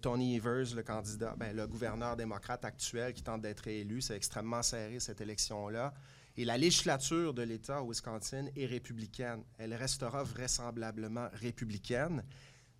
[0.00, 4.00] Tony Evers, le candidat, ben, le gouverneur démocrate actuel qui tente d'être élu.
[4.00, 5.94] C'est extrêmement serré, cette élection-là.
[6.36, 9.44] Et la législature de l'État au Wisconsin est républicaine.
[9.58, 12.24] Elle restera vraisemblablement républicaine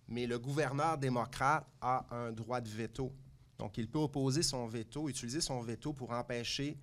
[0.07, 3.11] mais le gouverneur démocrate a un droit de veto.
[3.57, 6.77] Donc, il peut opposer son veto, utiliser son veto pour empêcher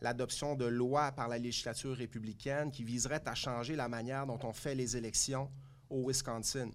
[0.00, 4.52] l'adoption de lois par la législature républicaine qui viseraient à changer la manière dont on
[4.52, 5.50] fait les élections
[5.90, 6.70] au Wisconsin.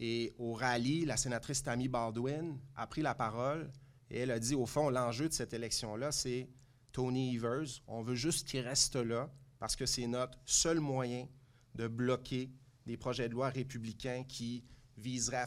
[0.00, 3.70] Et au rallye, la sénatrice Tammy Baldwin a pris la parole
[4.10, 6.48] et elle a dit, au fond, l'enjeu de cette élection-là, c'est
[6.92, 7.82] Tony Evers.
[7.86, 11.26] On veut juste qu'il reste là parce que c'est notre seul moyen
[11.74, 12.50] de bloquer
[12.86, 14.64] des projets de loi républicains qui
[14.96, 15.44] viserait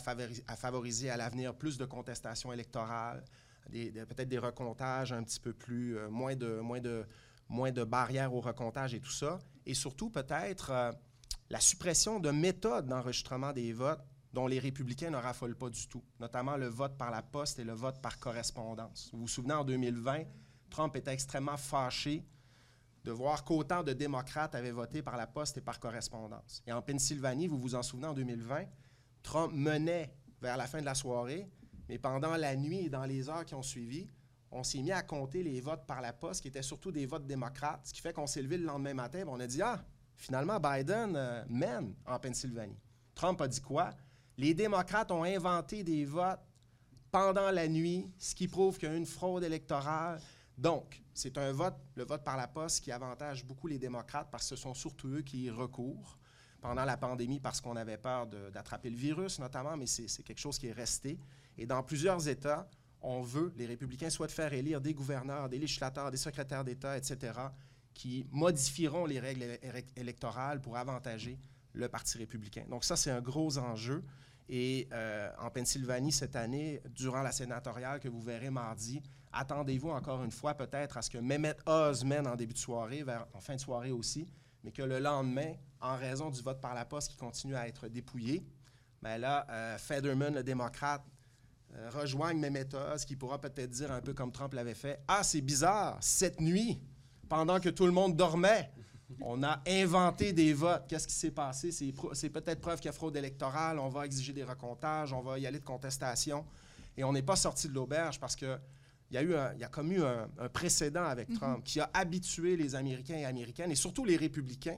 [0.47, 3.23] à, favoriser à l'avenir plus de contestations électorales,
[3.69, 7.05] peut-être des recomptages un petit peu plus, euh, moins, de, moins, de,
[7.49, 9.39] moins de barrières au recomptage et tout ça.
[9.65, 10.91] Et surtout, peut-être euh,
[11.49, 16.03] la suppression de méthodes d'enregistrement des votes dont les républicains ne raffolent pas du tout,
[16.19, 19.09] notamment le vote par la poste et le vote par correspondance.
[19.13, 20.23] Vous vous souvenez, en 2020,
[20.69, 22.25] Trump était extrêmement fâché
[23.03, 26.63] de voir qu'autant de démocrates avaient voté par la poste et par correspondance.
[26.65, 28.65] Et en Pennsylvanie, vous vous en souvenez, en 2020,
[29.23, 31.47] Trump menait vers la fin de la soirée,
[31.91, 34.07] mais pendant la nuit et dans les heures qui ont suivi,
[34.49, 37.27] on s'est mis à compter les votes par la poste, qui étaient surtout des votes
[37.27, 39.83] démocrates, ce qui fait qu'on s'est levé le lendemain matin et on a dit Ah,
[40.15, 42.79] finalement, Biden euh, mène en Pennsylvanie.
[43.13, 43.89] Trump a dit quoi?
[44.37, 46.39] Les démocrates ont inventé des votes
[47.11, 50.21] pendant la nuit, ce qui prouve qu'il y a une fraude électorale.
[50.57, 54.49] Donc, c'est un vote, le vote par la poste, qui avantage beaucoup les démocrates parce
[54.49, 56.17] que ce sont surtout eux qui y recourent
[56.61, 60.57] pendant la pandémie parce qu'on avait peur d'attraper le virus notamment, mais c'est quelque chose
[60.57, 61.19] qui est resté.
[61.61, 62.67] Et dans plusieurs États,
[63.03, 67.33] on veut, les républicains souhaitent faire élire des gouverneurs, des législateurs, des secrétaires d'État, etc.,
[67.93, 69.59] qui modifieront les règles
[69.95, 71.37] électorales pour avantager
[71.73, 72.63] le Parti républicain.
[72.67, 74.03] Donc ça, c'est un gros enjeu.
[74.49, 78.99] Et euh, en Pennsylvanie, cette année, durant la sénatoriale que vous verrez mardi,
[79.31, 83.03] attendez-vous encore une fois peut-être à ce que Mehmet Oz mène en début de soirée,
[83.03, 84.25] vers, en fin de soirée aussi,
[84.63, 87.87] mais que le lendemain, en raison du vote par la poste qui continue à être
[87.87, 88.43] dépouillé,
[89.03, 91.05] bien là, euh, Federman, le démocrate,
[91.75, 95.01] euh, rejoigne mes méthodes, ce qui pourra peut-être dire un peu comme Trump l'avait fait
[95.07, 96.81] Ah, c'est bizarre, cette nuit,
[97.29, 98.71] pendant que tout le monde dormait,
[99.21, 100.85] on a inventé des votes.
[100.87, 101.71] Qu'est-ce qui s'est passé?
[101.71, 105.39] C'est peut-être preuve qu'il y a fraude électorale, on va exiger des recomptages, on va
[105.39, 106.45] y aller de contestation.
[106.97, 108.57] Et on n'est pas sorti de l'auberge parce que
[109.09, 111.35] il y a, eu un, il y a comme eu un, précédent avec mm-hmm.
[111.35, 114.77] Trump qui a habitué les Américains et Américaines, et surtout les républicains,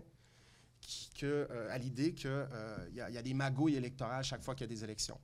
[1.18, 2.48] que, à l'idée qu'il
[2.96, 5.20] y, a des magouilles électorales chaque fois qu'il y a des élections.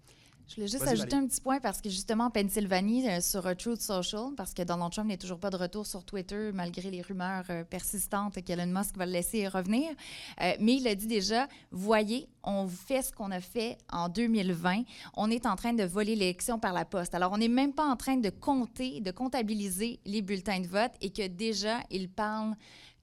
[0.49, 3.53] Je voulais juste ajouter un petit point parce que justement en Pennsylvanie, euh, sur euh,
[3.53, 7.03] Truth Social, parce que Donald Trump n'est toujours pas de retour sur Twitter malgré les
[7.03, 9.91] rumeurs euh, persistantes qu'Elon Musk va le laisser revenir.
[10.39, 14.83] mais il a dit déjà, voyez, on fait ce qu'on a fait en 2020.
[15.15, 17.13] On est en train de voler l'élection par la poste.
[17.13, 20.91] Alors, on n'est même pas en train de compter, de comptabiliser les bulletins de vote
[21.01, 22.55] et que déjà, il parle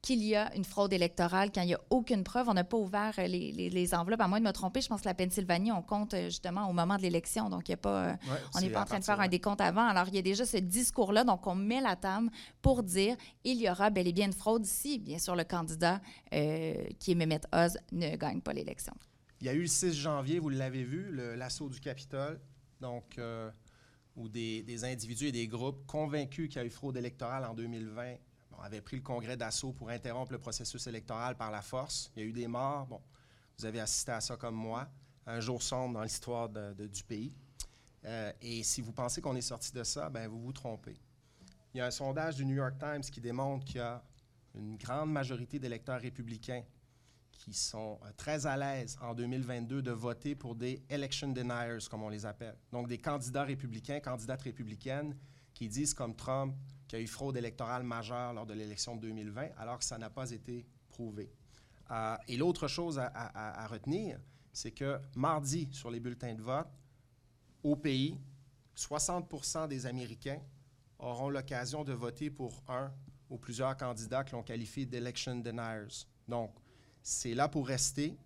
[0.07, 2.49] qu'il y a une fraude électorale quand il n'y a aucune preuve.
[2.49, 4.21] On n'a pas ouvert euh, les, enveloppes.
[4.21, 6.73] À moins de me tromper, je pense que la Pennsylvanie, on compte euh, justement au
[6.73, 7.51] moment de l'élection.
[7.51, 8.17] Donc, il y a pas, euh,
[8.55, 9.85] on n'est pas en train de faire un décompte avant.
[9.85, 11.25] Alors, il y a déjà ce discours-là.
[11.25, 12.31] Donc, on met la table
[12.63, 16.01] pour dire il y aura bel et bien une fraude si, bien sûr, le candidat
[16.31, 18.95] qui est Mehmet Oz ne gagne pas l'élection.
[19.41, 22.39] Il y a eu le 6 janvier, vous l'avez vu, l'assaut du Capitole.
[22.81, 23.19] Donc,
[24.15, 27.55] où des, des, individus et des groupes convaincus qu'il y a eu fraude électorale en
[27.55, 28.15] 2020
[28.59, 32.11] on avait pris le congrès d'assaut pour interrompre le processus électoral par la force.
[32.17, 32.87] Il y a eu des morts.
[32.87, 33.01] Bon,
[33.59, 34.89] vous avez assisté à ça comme moi.
[35.27, 37.33] Un jour sombre dans l'histoire du pays.
[38.05, 40.97] Euh, et si vous pensez qu'on est sorti de ça, ben vous vous trompez.
[41.75, 44.03] Il y a un sondage du New York Times qui démontre qu'il y a
[44.55, 46.63] une grande majorité d'électeurs républicains
[47.33, 52.03] qui sont euh, très à l'aise en 2022 de voter pour des election deniers, comme
[52.03, 52.57] on les appelle.
[52.73, 55.17] Donc des candidats républicains, candidates républicaines
[55.53, 56.55] qui disent comme Trump,
[56.87, 59.99] qu'il y a eu fraude électorale majeure lors de l'élection de 2020, alors que ça
[59.99, 61.31] n'a pas été prouvé.
[61.91, 64.19] Euh, et l'autre chose à, retenir,
[64.53, 66.69] c'est que mardi, sur les bulletins de vote,
[67.63, 68.19] au pays,
[68.75, 70.41] 60 des Américains
[70.99, 72.91] auront l'occasion de voter pour un
[73.29, 76.07] ou plusieurs candidats que l'on qualifie d'election deniers.
[76.29, 76.53] Donc,
[77.03, 78.17] c'est là pour rester.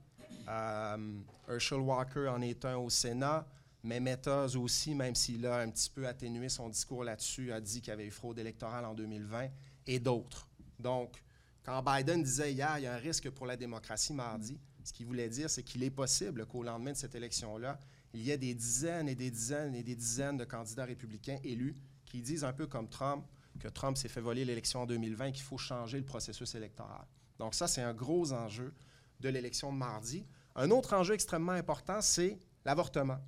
[0.49, 3.46] Euh, Herschel Walker en est un au Sénat.
[3.83, 7.81] Mais Metas aussi, même s'il a un petit peu atténué son discours là-dessus, a dit
[7.81, 9.49] qu'il y avait eu fraude électorale en 2020
[9.87, 10.49] et d'autres.
[10.79, 11.23] Donc,
[11.62, 15.07] quand Biden disait hier, il y a un risque pour la démocratie mardi, ce qu'il
[15.07, 17.79] voulait dire, c'est qu'il est possible qu'au lendemain de cette élection-là,
[18.12, 21.75] il y ait des dizaines et des dizaines et des dizaines de candidats républicains élus
[22.07, 23.25] qui disent un peu comme Trump
[23.59, 27.05] que Trump s'est fait voler l'élection en 2020 et qu'il faut changer le processus électoral.
[27.38, 28.73] Donc ça, c'est un gros enjeu
[29.21, 30.25] de l'élection de mardi.
[30.57, 33.19] Un autre enjeu extrêmement important, c'est l'avortement.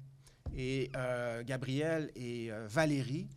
[0.54, 3.28] Et euh, Gabriel et euh, Valérie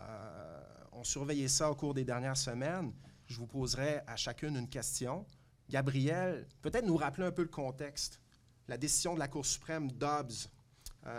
[0.00, 0.60] euh,
[0.92, 2.92] ont surveillé ça au cours des dernières semaines.
[3.26, 5.26] Je vous poserai à chacune une question.
[5.68, 8.20] Gabriel, peut-être nous rappeler un peu le contexte.
[8.68, 10.48] La décision de la Cour suprême Dobbs,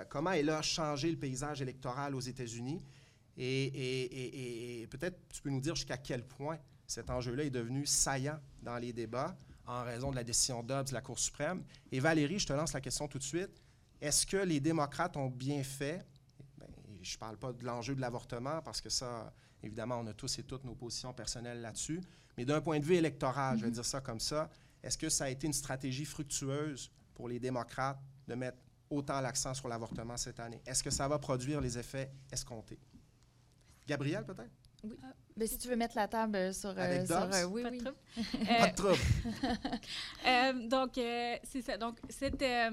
[0.09, 2.81] comment elle a changé le paysage électoral aux États-Unis?
[3.37, 8.39] Et, et peut-être tu peux nous dire jusqu'à quel point cet enjeu-là est devenu saillant
[8.61, 11.63] dans les débats en raison de la décision Dobbs de la Cour suprême.
[11.91, 13.61] Et Valérie, je te lance la question tout de suite.
[14.01, 16.05] Est-ce que les démocrates ont bien fait?
[16.57, 16.67] Ben,
[17.01, 19.33] je ne parle pas de l'enjeu de l'avortement parce que ça,
[19.63, 22.01] évidemment, on a tous et toutes nos positions personnelles là-dessus.
[22.37, 23.75] Mais d'un point de vue électoral, je vais mhm.
[23.75, 24.49] dire ça comme ça,
[24.83, 28.57] est-ce que ça a été une stratégie fructueuse pour les démocrates de mettre
[28.89, 30.61] autant l'accent sur l'avortement cette année?
[30.65, 32.79] Est-ce que ça va produire les effets escomptés?
[33.87, 34.51] Gabriel, peut-être?
[34.83, 34.95] Oui.
[35.37, 36.69] Mais ben, si tu veux mettre la table sur...
[36.69, 37.79] Avec euh, sur, euh, oui, pas oui.
[37.79, 37.93] De
[38.57, 38.97] pas de trouble.
[40.27, 41.77] Euh, donc, c'est ça.
[41.77, 42.69] Donc, c'était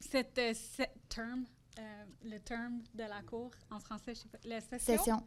[0.00, 0.54] cette, euh,
[1.08, 1.44] terme,
[1.78, 4.96] euh, le terme de la Cour, en français, je sais pas, la session?
[4.96, 5.26] session.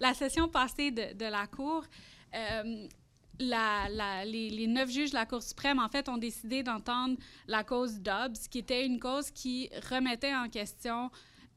[0.00, 1.84] La session passée de, de la Cour,
[2.34, 2.88] euh,
[3.40, 7.16] la, la, les, les, neuf juges de la Cour suprême, en fait, ont décidé d'entendre
[7.48, 11.10] la cause Dobbs, qui était une cause qui remettait en question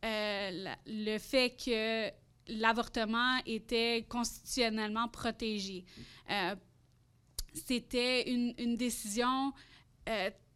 [0.04, 2.10] le fait que
[2.52, 5.86] l'avortement était constitutionnellement protégé.
[7.54, 9.54] C'était une, une décision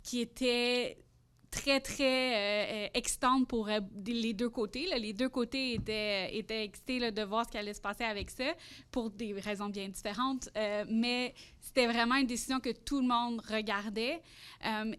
[0.03, 1.03] qui était
[1.51, 4.87] très, très euh, euh, excitante pour euh, les deux côtés.
[4.97, 8.53] Les deux côtés étaient, étaient excités de voir ce qui allait se passer avec ça,
[8.89, 10.49] pour des raisons bien différentes.
[10.89, 14.21] mais c'était vraiment une décision que tout le monde regardait.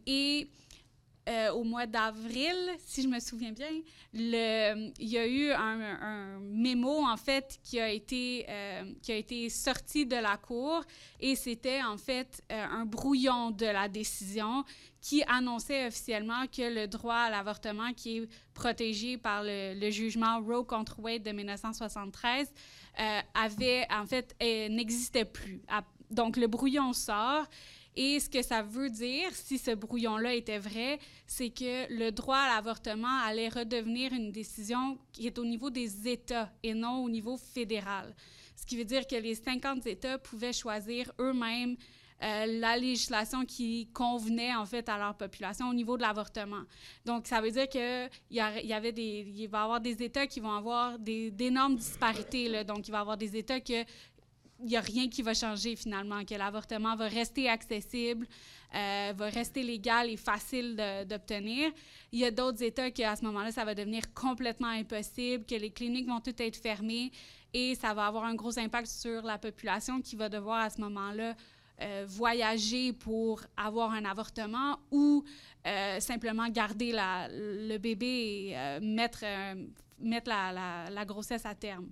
[0.06, 0.48] et
[1.28, 3.68] euh, au mois d'avril, si je me souviens bien,
[4.12, 9.16] il y a eu un, un mémo, en fait, qui a, été, euh, qui a
[9.16, 10.82] été sorti de la Cour
[11.20, 14.64] et c'était, en fait, euh, un brouillon de la décision
[15.00, 20.40] qui annonçait officiellement que le droit à l'avortement qui est protégé par le, le, jugement
[20.40, 22.52] Roe contre Wade de 1973
[23.34, 25.62] avait, en fait, n'existait plus.
[26.10, 27.46] Donc, le brouillon sort
[27.94, 32.38] et ce que ça veut dire, si ce brouillon-là était vrai, c'est que le droit
[32.38, 37.10] à l'avortement allait redevenir une décision qui est au niveau des États et non au
[37.10, 38.14] niveau fédéral.
[38.56, 41.76] Ce qui veut dire que les 50 États pouvaient choisir eux-mêmes
[42.22, 46.62] euh, la législation qui convenait en fait à leur population au niveau de l'avortement.
[47.04, 50.28] Donc, ça veut dire qu'il y, y avait des, il va y avoir des États
[50.28, 52.62] qui vont avoir d'énormes disparités.
[52.62, 53.84] Donc, il va y avoir des États que
[54.62, 58.26] il n'y a rien qui va changer finalement, que l'avortement va rester accessible,
[58.74, 60.76] euh, va rester légal et facile
[61.08, 61.70] d'obtenir.
[62.12, 65.70] Il y a d'autres États qu'à ce moment-là, ça va devenir complètement impossible, que les
[65.70, 67.10] cliniques vont toutes être fermées
[67.52, 70.80] et ça va avoir un gros impact sur la population qui va devoir à ce
[70.80, 71.34] moment-là
[71.80, 75.24] euh, voyager pour avoir un avortement ou
[75.66, 79.24] euh, simplement garder le bébé et mettre,
[80.26, 81.88] la, grossesse à terme.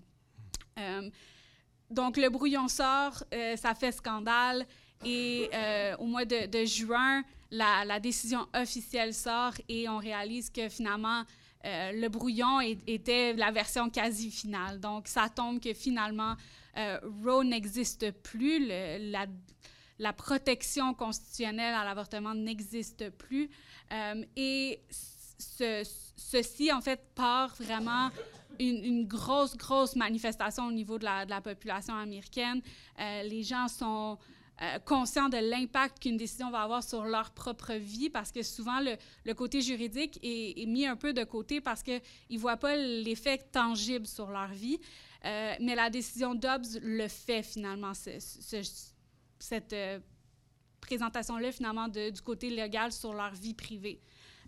[1.90, 4.64] Donc, le brouillon sort, euh, ça fait scandale.
[5.04, 11.24] Et euh, au mois de, juin, la, décision officielle sort et on réalise que finalement,
[11.64, 14.78] euh, le brouillon était la version quasi finale.
[14.78, 16.36] Donc, ça tombe que finalement,
[17.24, 18.66] Roe n'existe plus.
[18.68, 23.50] la, protection constitutionnelle à l'avortement n'existe plus.
[24.36, 24.80] et
[25.38, 25.82] ce,
[26.16, 28.10] ceci, en fait, part vraiment
[28.60, 32.60] une, grosse, grosse manifestation au niveau de la, population américaine.
[32.98, 34.18] Euh, les gens sont
[34.62, 38.80] euh, conscients de l'impact qu'une décision va avoir sur leur propre vie parce que souvent
[38.80, 43.38] le, côté juridique est, mis un peu de côté parce qu'ils ne voient pas l'effet
[43.38, 44.78] tangible sur leur vie.
[45.24, 47.92] Euh, mais la décision Dobbs le fait finalement,
[49.38, 49.74] cette
[50.80, 54.00] présentation-là finalement du côté légal sur leur vie privée.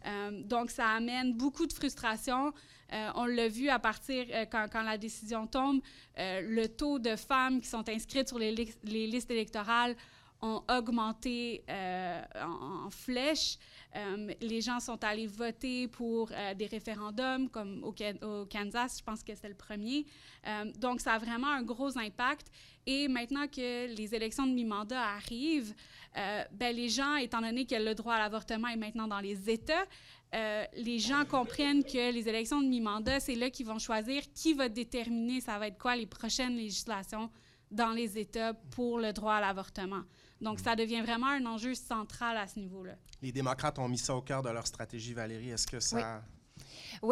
[0.07, 2.53] Euh, donc, ça amène beaucoup de frustration.
[2.92, 5.80] Euh, on l'a vu à partir, euh, quand, quand, la décision tombe,
[6.16, 9.96] le taux de femmes qui sont inscrites sur les, les listes électorales
[10.40, 13.59] ont augmenté en, flèche.
[14.40, 17.95] Les gens sont allés voter pour des référendums, comme au,
[18.47, 20.07] Kansas, je pense que c'est le premier.
[20.76, 22.49] donc, ça a vraiment un gros impact.
[22.86, 25.74] Et maintenant que les élections de mi-mandat arrivent,
[26.16, 29.49] euh, ben, les gens, étant donné que le droit à l'avortement est maintenant dans les
[29.49, 29.84] États,
[30.34, 34.55] euh, les gens comprennent que les élections de mi-mandat, c'est là qu'ils vont choisir qui
[34.55, 37.30] va déterminer ça va être quoi les prochaines législations
[37.70, 40.03] dans les États pour le droit à l'avortement.
[40.43, 42.95] Donc, ça devient vraiment un enjeu central à ce niveau-là.
[43.22, 45.51] Les démocrates ont mis ça au cœur de leur stratégie, Valérie.
[45.51, 45.97] Est-ce que ça...
[45.97, 46.03] Oui,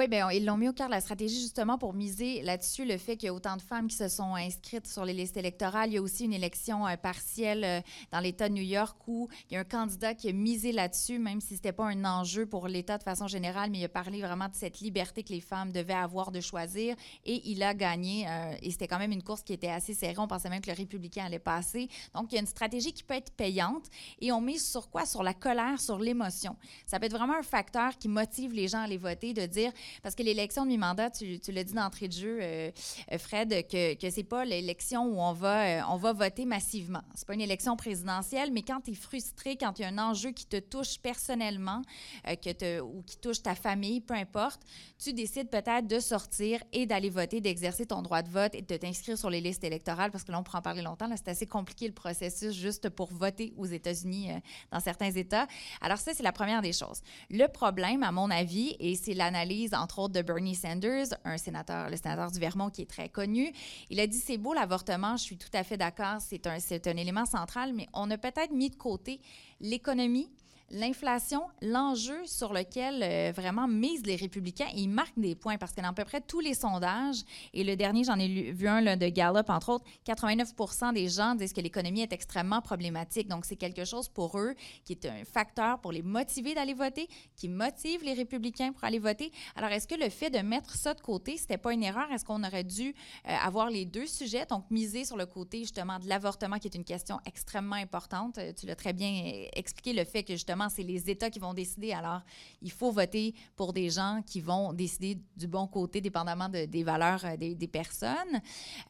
[0.08, 3.16] bien, ils l'ont mis au cœur de la stratégie justement pour miser là-dessus le fait
[3.16, 5.90] qu'il y a autant de femmes qui se sont inscrites sur les listes électorales.
[5.90, 7.80] Il y a aussi une élection euh, partielle euh,
[8.12, 11.18] dans l'État de New York où il y a un candidat qui a misé là-dessus,
[11.18, 13.88] même si ce n'était pas un enjeu pour l'État de façon générale, mais il a
[13.88, 17.74] parlé vraiment de cette liberté que les femmes devaient avoir de choisir et il a
[17.74, 18.26] gagné.
[18.28, 20.18] Euh, et c'était quand même une course qui était assez serrée.
[20.18, 21.88] On pensait même que le républicain allait passer.
[22.14, 23.86] Donc, il y a une stratégie qui peut être payante
[24.20, 25.06] et on mise sur quoi?
[25.06, 26.56] Sur la colère, sur l'émotion.
[26.86, 29.69] Ça peut être vraiment un facteur qui motive les gens à aller voter, de dire
[30.02, 32.70] parce que l'élection de mi-mandat, tu, tu l'as dit d'entrée de jeu, euh,
[33.12, 37.02] euh, Fred, que, que c'est pas l'élection où on va, euh, on va voter massivement.
[37.14, 39.98] C'est pas une élection présidentielle, mais quand tu es frustré, quand il y a un
[39.98, 41.82] enjeu qui te touche personnellement
[42.24, 44.60] te, ou qui touche ta famille, peu importe,
[44.98, 48.76] tu décides peut-être de sortir et d'aller voter, d'exercer ton droit de vote et de
[48.76, 51.08] t'inscrire sur les listes électorales, parce que là, on pourra en parler longtemps.
[51.16, 54.30] C'est assez compliqué le processus juste pour voter aux États-Unis,
[54.70, 55.46] dans certains États.
[55.80, 57.02] Alors ça, c'est la première des choses.
[57.30, 61.90] Le problème, à mon avis, et c'est l'analyse entre autres, de Bernie Sanders, un sénateur,
[61.90, 63.52] le sénateur du Vermont qui est très connu.
[63.90, 66.96] Il a dit c'est beau l'avortement, je suis tout à fait d'accord, c'est un, un
[66.96, 69.20] élément central, mais on a peut-être mis de côté
[69.60, 70.30] l'économie,
[70.70, 75.80] l'inflation, l'enjeu sur lequel euh, vraiment misent les républicains, ils marquent des points parce que
[75.80, 79.08] dans à peu près tous les sondages, et le dernier, j'en ai vu un de
[79.08, 80.52] Gallup, entre autres, 89
[80.94, 83.28] des gens disent que l'économie est extrêmement problématique.
[83.28, 84.54] Donc, c'est quelque chose pour eux
[84.84, 88.98] qui est un facteur pour les motiver d'aller voter, qui motive les républicains pour aller
[88.98, 89.32] voter.
[89.56, 92.10] Alors, est-ce que le fait de mettre ça de côté, c'était pas une erreur?
[92.12, 92.94] Est-ce qu'on aurait dû
[93.28, 96.74] euh, avoir les deux sujets, donc miser sur le côté justement de l'avortement, qui est
[96.76, 98.38] une question extrêmement importante?
[98.38, 99.10] Euh, tu l'as très bien
[99.54, 101.92] expliqué, le fait que justement, c'est les États qui vont décider.
[101.92, 102.20] Alors,
[102.62, 107.24] il faut voter pour des gens qui vont décider du bon côté, dépendamment des valeurs
[107.24, 108.40] euh, des, personnes.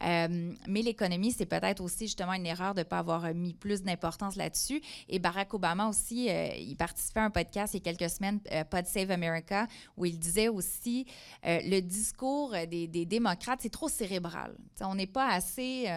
[0.03, 3.83] Euh, mais l'économie, c'est peut-être aussi justement une erreur de ne pas avoir mis plus
[3.83, 4.81] d'importance là-dessus.
[5.07, 8.39] Et Barack Obama aussi, euh, il participait à un podcast il y a quelques semaines,
[8.69, 9.67] Pod Save America,
[9.97, 11.05] où il disait aussi
[11.43, 14.55] le discours des, démocrates, c'est trop cérébral.
[14.81, 15.87] on n'est pas assez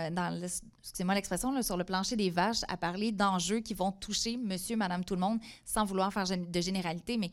[0.85, 5.03] excusez-moi l'expression, sur le plancher des vaches à parler d'enjeux qui vont toucher monsieur, madame,
[5.03, 7.31] tout le monde sans vouloir faire de généralité, mais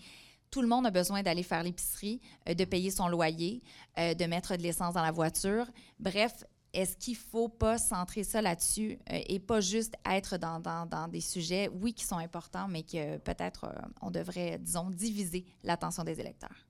[0.51, 3.63] tout le monde a besoin d'aller faire l'épicerie, euh, de payer son loyer,
[3.97, 5.65] euh, de mettre de l'essence dans la voiture.
[5.97, 10.59] Bref, est-ce qu'il ne faut pas centrer ça là-dessus euh, et pas juste être dans,
[10.59, 16.03] dans, des sujets, oui, qui sont importants, mais que peut-être on devrait, disons, diviser l'attention
[16.03, 16.67] des électeurs?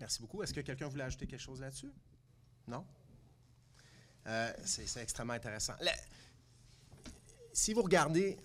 [0.00, 0.42] Merci beaucoup.
[0.42, 1.92] Est-ce que quelqu'un voulait ajouter quelque chose là-dessus?
[2.68, 2.84] Non?
[4.64, 5.74] c'est extrêmement intéressant.
[7.52, 8.36] si vous regardez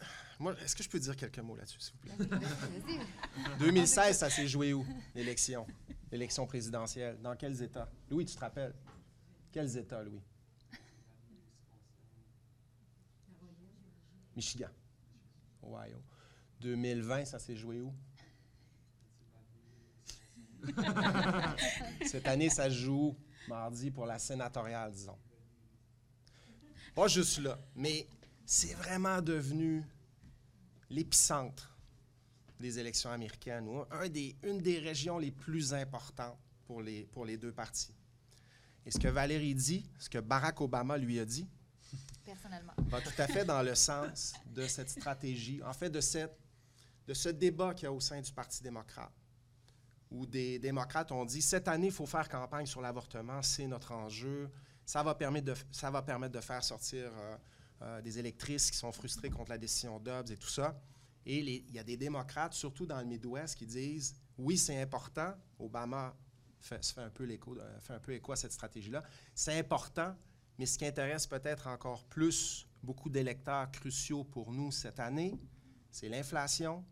[0.50, 2.40] est-ce que je peux dire quelques mots là-dessus, s'il vous plaît?
[3.60, 5.68] 2016, ça s'est joué où, l'élection?
[6.12, 7.20] L'élection présidentielle.
[7.22, 7.90] Dans quels États?
[8.10, 8.74] Louis, tu te rappelles?
[9.52, 10.22] Quels États, Louis?
[14.36, 14.70] Michigan,
[15.62, 16.02] Ohio.
[16.62, 17.94] 2020, ça s'est joué où?
[22.06, 23.16] Cette année, ça se joue
[23.48, 25.18] mardi pour la sénatoriale, disons.
[26.96, 28.08] Pas juste là, mais
[28.46, 29.84] c'est vraiment devenu
[30.92, 31.76] l'épicentre
[32.60, 37.26] des élections américaines, ou un des, une des régions les plus importantes pour les, pour
[37.26, 37.94] les deux partis.
[38.86, 41.48] Et ce que Valérie dit, ce que Barack Obama lui a dit,
[42.24, 42.74] Personnellement.
[42.78, 46.38] va tout à fait dans le sens de cette stratégie, en fait, de, cette,
[47.08, 49.12] de ce débat qu'il y a au sein du Parti démocrate,
[50.12, 53.92] où des démocrates ont dit cette année, il faut faire campagne sur l'avortement, c'est notre
[53.92, 54.50] enjeu,
[54.86, 57.38] ça va permettre de, ça va permettre de faire sortir euh,
[57.82, 60.80] euh, des électrices qui sont frustrées contre la décision Dobbs et tout ça.
[61.26, 65.34] Et il y a des démocrates, surtout dans le Midwest, qui disent oui, c'est important.
[65.60, 66.16] Obama
[66.60, 69.04] fait, fait, un peu l'écho, fait un peu écho à cette stratégie-là.
[69.36, 70.16] C'est important,
[70.58, 75.40] mais ce qui intéresse peut-être encore plus beaucoup d'électeurs cruciaux pour nous cette année,
[75.92, 76.84] c'est l'inflation,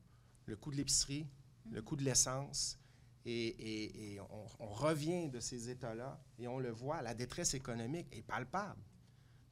[0.45, 1.27] le coût de l'épicerie,
[1.71, 2.77] le coût de l'essence.
[3.25, 4.19] Et,
[4.59, 8.81] on, revient de ces états-là et on le voit, la détresse économique est palpable.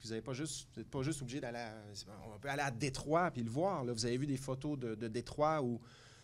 [0.03, 1.65] Vous n'êtes pas juste, pas juste obligé d'aller.
[2.43, 3.83] Aller à Détroit puis le voir.
[3.83, 3.93] Là.
[3.93, 5.81] Vous avez vu des photos de, de, Détroit où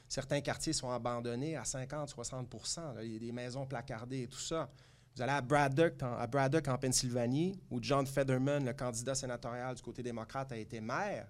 [0.08, 4.70] certains quartiers sont abandonnés à 50-60% Il y a des maisons placardées et tout ça.
[5.16, 9.76] Vous allez à Braddock, en, à Braddock, en Pennsylvanie, où John Fetterman, le candidat sénatorial
[9.76, 11.28] du côté démocrate, a été maire.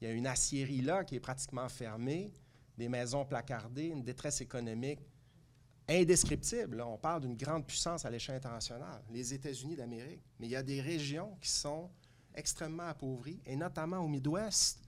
[0.00, 2.32] Il y a une aciérie là qui est pratiquement fermée,
[2.76, 5.00] des maisons placardées, une détresse économique
[5.88, 6.80] indescriptible.
[6.80, 10.22] On parle d'une grande puissance à l'échelle internationale, les États-Unis d'Amérique.
[10.38, 11.90] Mais il y a des régions qui sont
[12.34, 14.80] extrêmement appauvries, et notamment au Midwest,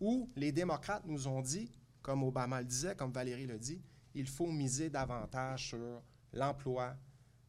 [0.00, 1.70] où les démocrates nous ont dit,
[2.02, 3.82] comme Obama le disait, comme Valérie le dit,
[4.14, 6.02] il faut miser davantage sur
[6.32, 6.96] l'emploi,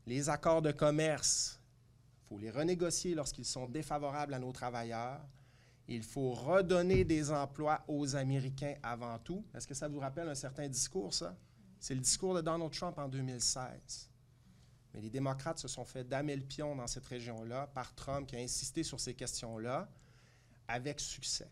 [0.06, 1.60] les accords de commerce.
[2.24, 5.22] Il faut les renégocier lorsqu'ils sont défavorables à nos travailleurs.
[5.88, 9.46] Il faut redonner des emplois aux Américains avant tout.
[9.54, 11.38] Est-ce que ça vous rappelle un certain discours, ça?
[11.86, 14.10] C'est le discours de Donald Trump en 2016.
[14.92, 18.36] Mais les démocrates se sont fait damer le pion dans cette région-là par Trump qui
[18.36, 19.88] a insisté sur ces questions-là
[20.68, 21.52] avec succès.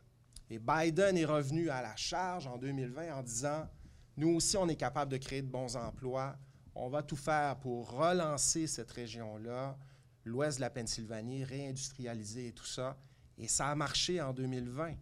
[0.50, 3.70] Et Biden est revenu à la charge en 2020 en disant,
[4.18, 6.36] nous aussi, on est capable de créer de bons emplois.
[6.74, 9.78] On va tout faire pour relancer cette région-là,
[10.26, 12.98] l'ouest de la Pennsylvanie, réindustrialiser et tout ça.
[13.38, 14.96] Et ça a marché en 2020.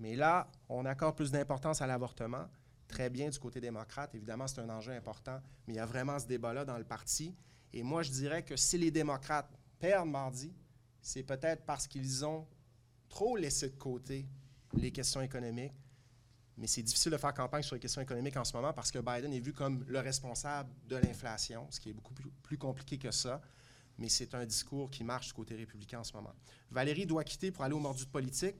[0.00, 2.48] Mais là, on accorde plus d'importance à l'avortement
[2.92, 4.14] très bien du côté démocrate.
[4.14, 7.34] Évidemment, c'est un enjeu important, mais il y a vraiment ce débat-là dans le parti.
[7.72, 10.54] Et moi, je dirais que si les démocrates perdent mardi,
[11.00, 12.46] c'est peut-être parce qu'ils ont
[13.08, 14.26] trop laissé de côté
[14.74, 15.72] les questions économiques.
[16.58, 18.98] Mais c'est difficile de faire campagne sur les questions économiques en ce moment parce que
[18.98, 23.10] Biden est vu comme le responsable de l'inflation, ce qui est beaucoup plus compliqué que
[23.10, 23.40] ça.
[23.98, 26.34] Mais c'est un discours qui marche du côté républicain en ce moment.
[26.70, 28.56] Valérie doit quitter pour aller au mordu de politique.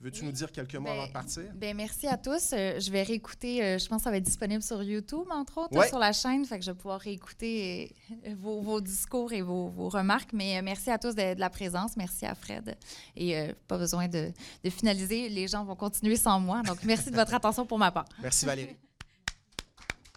[0.00, 0.26] Veux-tu oui.
[0.26, 1.44] nous dire quelques mots ben, avant de partir?
[1.54, 2.52] Ben merci à tous.
[2.52, 5.58] Euh, je vais réécouter, euh, je pense que ça va être disponible sur YouTube, entre
[5.58, 5.88] autres, ouais.
[5.88, 6.44] sur la chaîne.
[6.44, 10.34] Fait que je vais pouvoir réécouter euh, vos, vos, discours et vos, vos, remarques.
[10.34, 11.96] Mais merci à tous de, de, la présence.
[11.96, 12.76] Merci à Fred.
[13.16, 14.32] Et pas besoin de,
[14.62, 15.30] de, finaliser.
[15.30, 16.62] Les gens vont continuer sans moi.
[16.62, 18.06] Donc, merci de votre attention pour ma part.
[18.20, 18.76] Merci Valérie.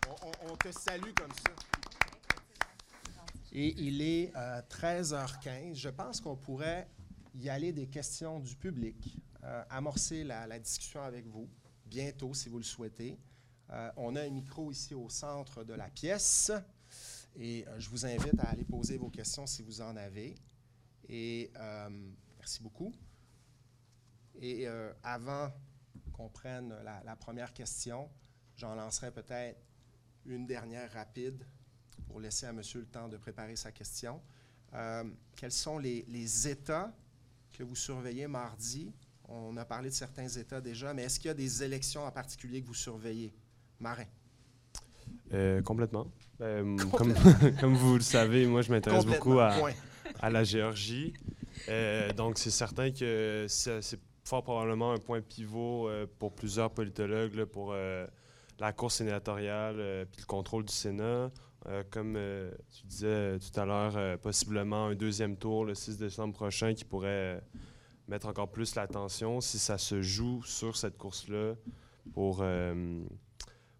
[0.09, 1.51] On, on, on te salue comme ça.
[3.53, 4.33] Et il est
[4.69, 5.75] 13h15.
[5.75, 6.89] Je pense qu'on pourrait
[7.35, 9.17] y aller des questions du public
[9.49, 11.49] euh, amorcer la, discussion avec vous
[11.83, 13.17] bientôt, si vous le souhaitez.
[13.71, 16.51] Euh, on a un micro ici au centre de la pièce
[17.35, 20.35] et euh, je vous invite à aller poser vos questions si vous en avez.
[21.07, 21.51] Et
[22.37, 22.93] merci beaucoup.
[24.39, 24.67] Et
[25.01, 25.51] avant
[26.13, 28.07] qu'on prenne la, première question,
[28.55, 29.59] j'en lancerai peut-être
[30.27, 31.43] une dernière rapide
[32.05, 34.21] pour laisser à monsieur le temps de préparer sa question.
[35.35, 36.93] quels sont les États
[37.51, 38.93] que vous surveillez mardi
[39.29, 42.11] on a parlé de certains États déjà, mais est-ce qu'il y a des élections en
[42.11, 43.33] particulier que vous surveillez?
[43.79, 44.05] Marin.
[45.33, 46.07] Euh, complètement.
[46.41, 47.13] Euh, comme,
[47.59, 49.53] comme, vous le savez, moi, je m'intéresse beaucoup à,
[50.19, 51.13] à, la Géorgie.
[51.67, 57.45] Euh, donc, c'est certain que c'est fort probablement un point pivot pour plusieurs politologues là,
[57.45, 61.31] pour la course sénatoriale puis le contrôle du Sénat.
[61.89, 62.17] comme
[62.71, 67.41] tu disais tout à l'heure, possiblement un deuxième tour le 6 décembre prochain qui pourrait
[68.09, 71.53] mettre encore plus l'attention si ça se joue sur cette course-là
[72.13, 73.03] pour, euh,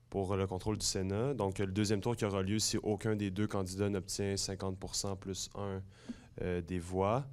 [0.10, 1.34] pour le contrôle du Sénat.
[1.34, 5.50] Donc, le deuxième tour qui aura lieu si aucun des deux candidats n'obtient 50% plus
[5.56, 5.82] un
[6.42, 7.26] euh, des voix.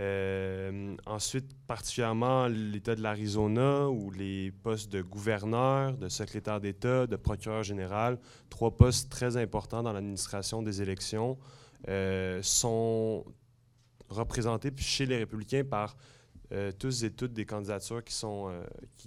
[0.00, 7.16] Euh, ensuite, particulièrement l'État de l'Arizona, où les postes de gouverneur, de secrétaire d'État, de
[7.16, 8.18] procureur général,
[8.50, 11.38] trois postes très importants dans l'administration des élections,
[12.42, 13.24] sont
[14.08, 15.96] représentés chez les républicains par
[16.78, 18.50] tous et toutes des candidatures qui, sont,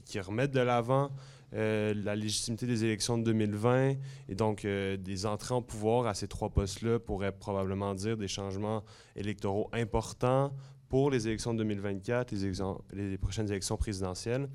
[0.06, 1.12] qui, remettent de l'avant
[1.52, 3.96] la légitimité des élections de 2020
[4.28, 8.84] et donc des entrées en pouvoir à ces trois postes-là pourraient probablement dire des changements
[9.16, 10.54] électoraux importants
[10.90, 14.50] pour les élections de 2024, les, les prochaines élections présidentielles.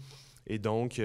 [0.47, 1.01] Et donc,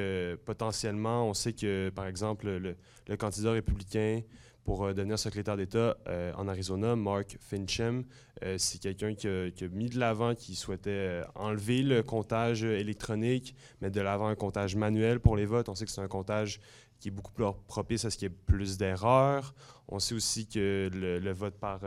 [0.46, 4.22] potentiellement, on sait que, par exemple, le candidat républicain
[4.68, 8.03] pour euh, devenir secrétaire d'État euh, en Arizona, Mark Finchem.
[8.43, 13.95] Euh, c'est quelqu'un qui, a mis de l'avant, qui souhaitait enlever le comptage électronique, mettre
[13.95, 15.70] de l'avant un comptage manuel pour les votes.
[15.70, 16.59] On sait que c'est un comptage
[16.99, 19.55] qui est beaucoup plus propice à ce qu'il y ait plus d'erreurs.
[19.88, 21.80] On sait aussi que le, vote par,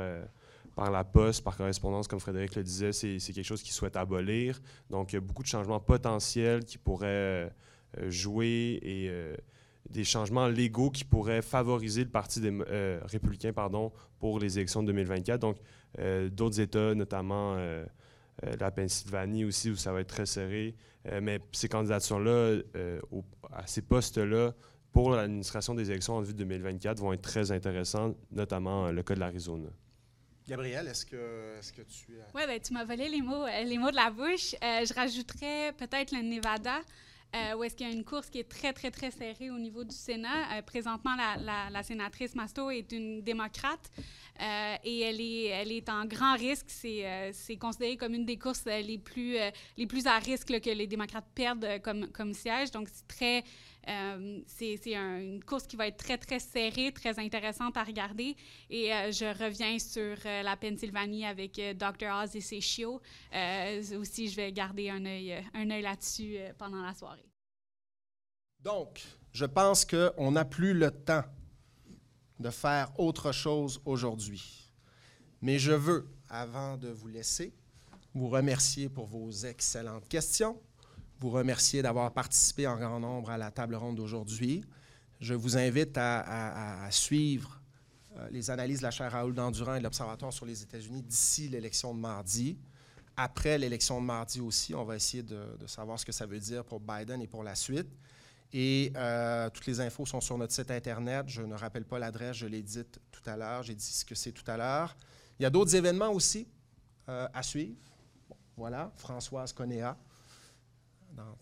[0.74, 4.58] par la poste, par correspondance, comme Frédéric le disait, c'est quelque chose qu'il souhaite abolir.
[4.88, 7.52] Donc, il y a beaucoup de changements potentiels qui pourraient
[8.08, 9.10] jouer et
[9.90, 14.82] des changements légaux qui pourraient favoriser le Parti des, euh, républicain pardon, pour les élections
[14.82, 15.40] de 2024.
[15.40, 15.56] Donc,
[15.98, 17.84] euh, d'autres États, notamment euh,
[18.58, 20.74] la Pennsylvanie aussi, où ça va être très serré.
[21.22, 22.60] mais ces candidatures-là,
[23.52, 24.54] à ces postes-là,
[24.92, 29.14] pour l'administration des élections en vue de 2024, vont être très intéressantes, notamment le cas
[29.14, 29.68] de l'Arizona.
[30.48, 32.18] Gabriel, est-ce que, est que tu...
[32.34, 34.54] Oui, ben, tu m'as volé les mots, les mots de la bouche.
[34.62, 36.80] je rajouterais peut-être le Nevada.
[37.34, 39.58] Euh, où est-ce qu'il y a une course qui est très, très, très serrée au
[39.58, 40.58] niveau du Sénat.
[40.58, 43.90] Euh, présentement, la, sénatrice Masto est une démocrate
[44.40, 46.66] euh, et elle est, elle est en grand risque.
[46.68, 49.36] C'est considéré comme une des courses les plus,
[49.76, 52.72] les plus à risque que les démocrates perdent comme, comme siège.
[52.72, 53.44] Donc, c'est très...
[54.46, 58.36] c'est une course qui va être très, très serrée, très intéressante à regarder.
[58.68, 62.08] Et je reviens sur la Pennsylvanie avec Dr.
[62.22, 63.00] Oz et ses chiots.
[63.98, 67.28] aussi, je vais garder un œil un œil là-dessus pendant la soirée.
[68.60, 69.02] Donc,
[69.32, 71.24] je pense qu'on n'a plus le temps
[72.38, 74.72] de faire autre chose aujourd'hui.
[75.40, 77.54] Mais je veux, avant de vous laisser,
[78.14, 80.60] vous remercier pour vos excellentes questions,
[81.20, 84.64] vous remercier d'avoir participé en grand nombre à la table ronde d'aujourd'hui.
[85.20, 87.60] Je vous invite à, suivre
[88.16, 91.48] euh, les analyses de la chaire Raoul d'Endurant et de l'Observatoire sur les États-Unis d'ici
[91.48, 92.56] l'élection de mardi.
[93.18, 96.64] Après l'élection de mardi aussi, on va essayer de, savoir ce que ça veut dire
[96.64, 97.88] pour Biden et pour la suite.
[98.52, 101.28] Et euh, toutes les infos sont sur notre site Internet.
[101.28, 103.62] Je ne rappelle pas l'adresse, je l'ai dit tout à l'heure.
[103.62, 104.96] J'ai dit ce que c'est tout à l'heure.
[105.38, 106.48] Il y a d'autres événements aussi
[107.10, 107.76] euh, à suivre.
[108.56, 109.98] voilà, Françoise Conéa,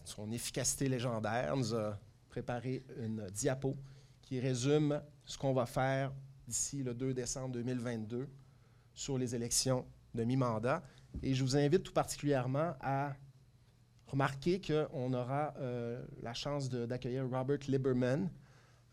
[0.05, 1.99] son efficacité légendaire, nous a
[2.29, 3.77] préparé une diapo
[4.23, 6.13] qui résume ce qu'on va faire
[6.47, 8.29] d'ici le 2 décembre 2022
[8.95, 10.83] sur les élections de mi-mandat.
[11.23, 13.15] Et je vous invite tout particulièrement à
[14.09, 18.31] Remarquez qu'on aura euh, la chance d'accueillir Robert Lieberman,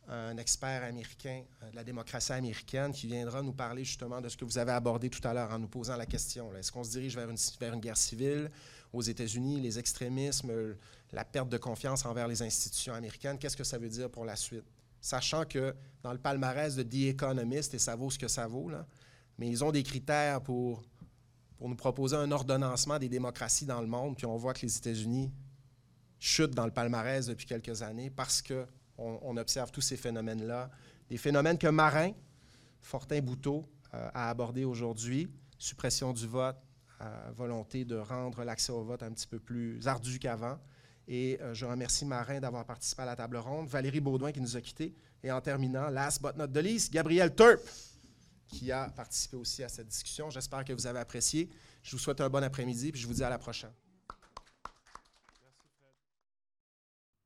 [0.10, 4.36] un expert américain euh, de la démocratie américaine, qui viendra nous parler justement de ce
[4.36, 6.54] que vous avez abordé tout à l'heure en nous posant la question.
[6.56, 8.52] Est-ce qu'on se dirige vers une guerre civile?
[8.96, 10.76] Aux États-Unis, les extrémismes,
[11.12, 13.38] la perte de confiance envers les institutions américaines?
[13.38, 14.66] Qu'est-ce que ça veut dire pour la suite?
[15.02, 18.70] Sachant que dans le palmarès de The Economist, et ça vaut ce que ça vaut,
[18.70, 18.88] là,
[19.38, 20.84] mais ils ont des critères pour
[21.58, 24.78] pour nous proposer un ordonnancement des démocraties dans le monde, puis on voit que les
[24.78, 25.32] États-Unis
[26.20, 28.66] chutent dans le palmarès depuis quelques années parce qu'on
[28.98, 30.70] on observe tous ces phénomènes-là.
[31.10, 32.12] Des phénomènes que Marin,
[32.82, 36.58] Fortin-Bouteau euh, a abordé aujourd'hui, suppression du vote,
[37.02, 40.60] euh, volonté de rendre l'accès au vote un petit peu plus ardu qu'avant.
[41.08, 44.58] Et euh, je remercie Marin d'avoir participé à la table ronde, Valérie Baudouin qui nous
[44.58, 47.62] a quittés, et en terminant, last but not the least, Gabriel Turp
[48.48, 50.30] qui a participé aussi à cette discussion.
[50.30, 51.50] J'espère que vous avez apprécié.
[51.84, 53.74] Je vous souhaite un bon après-midi et je vous dis à la prochaine.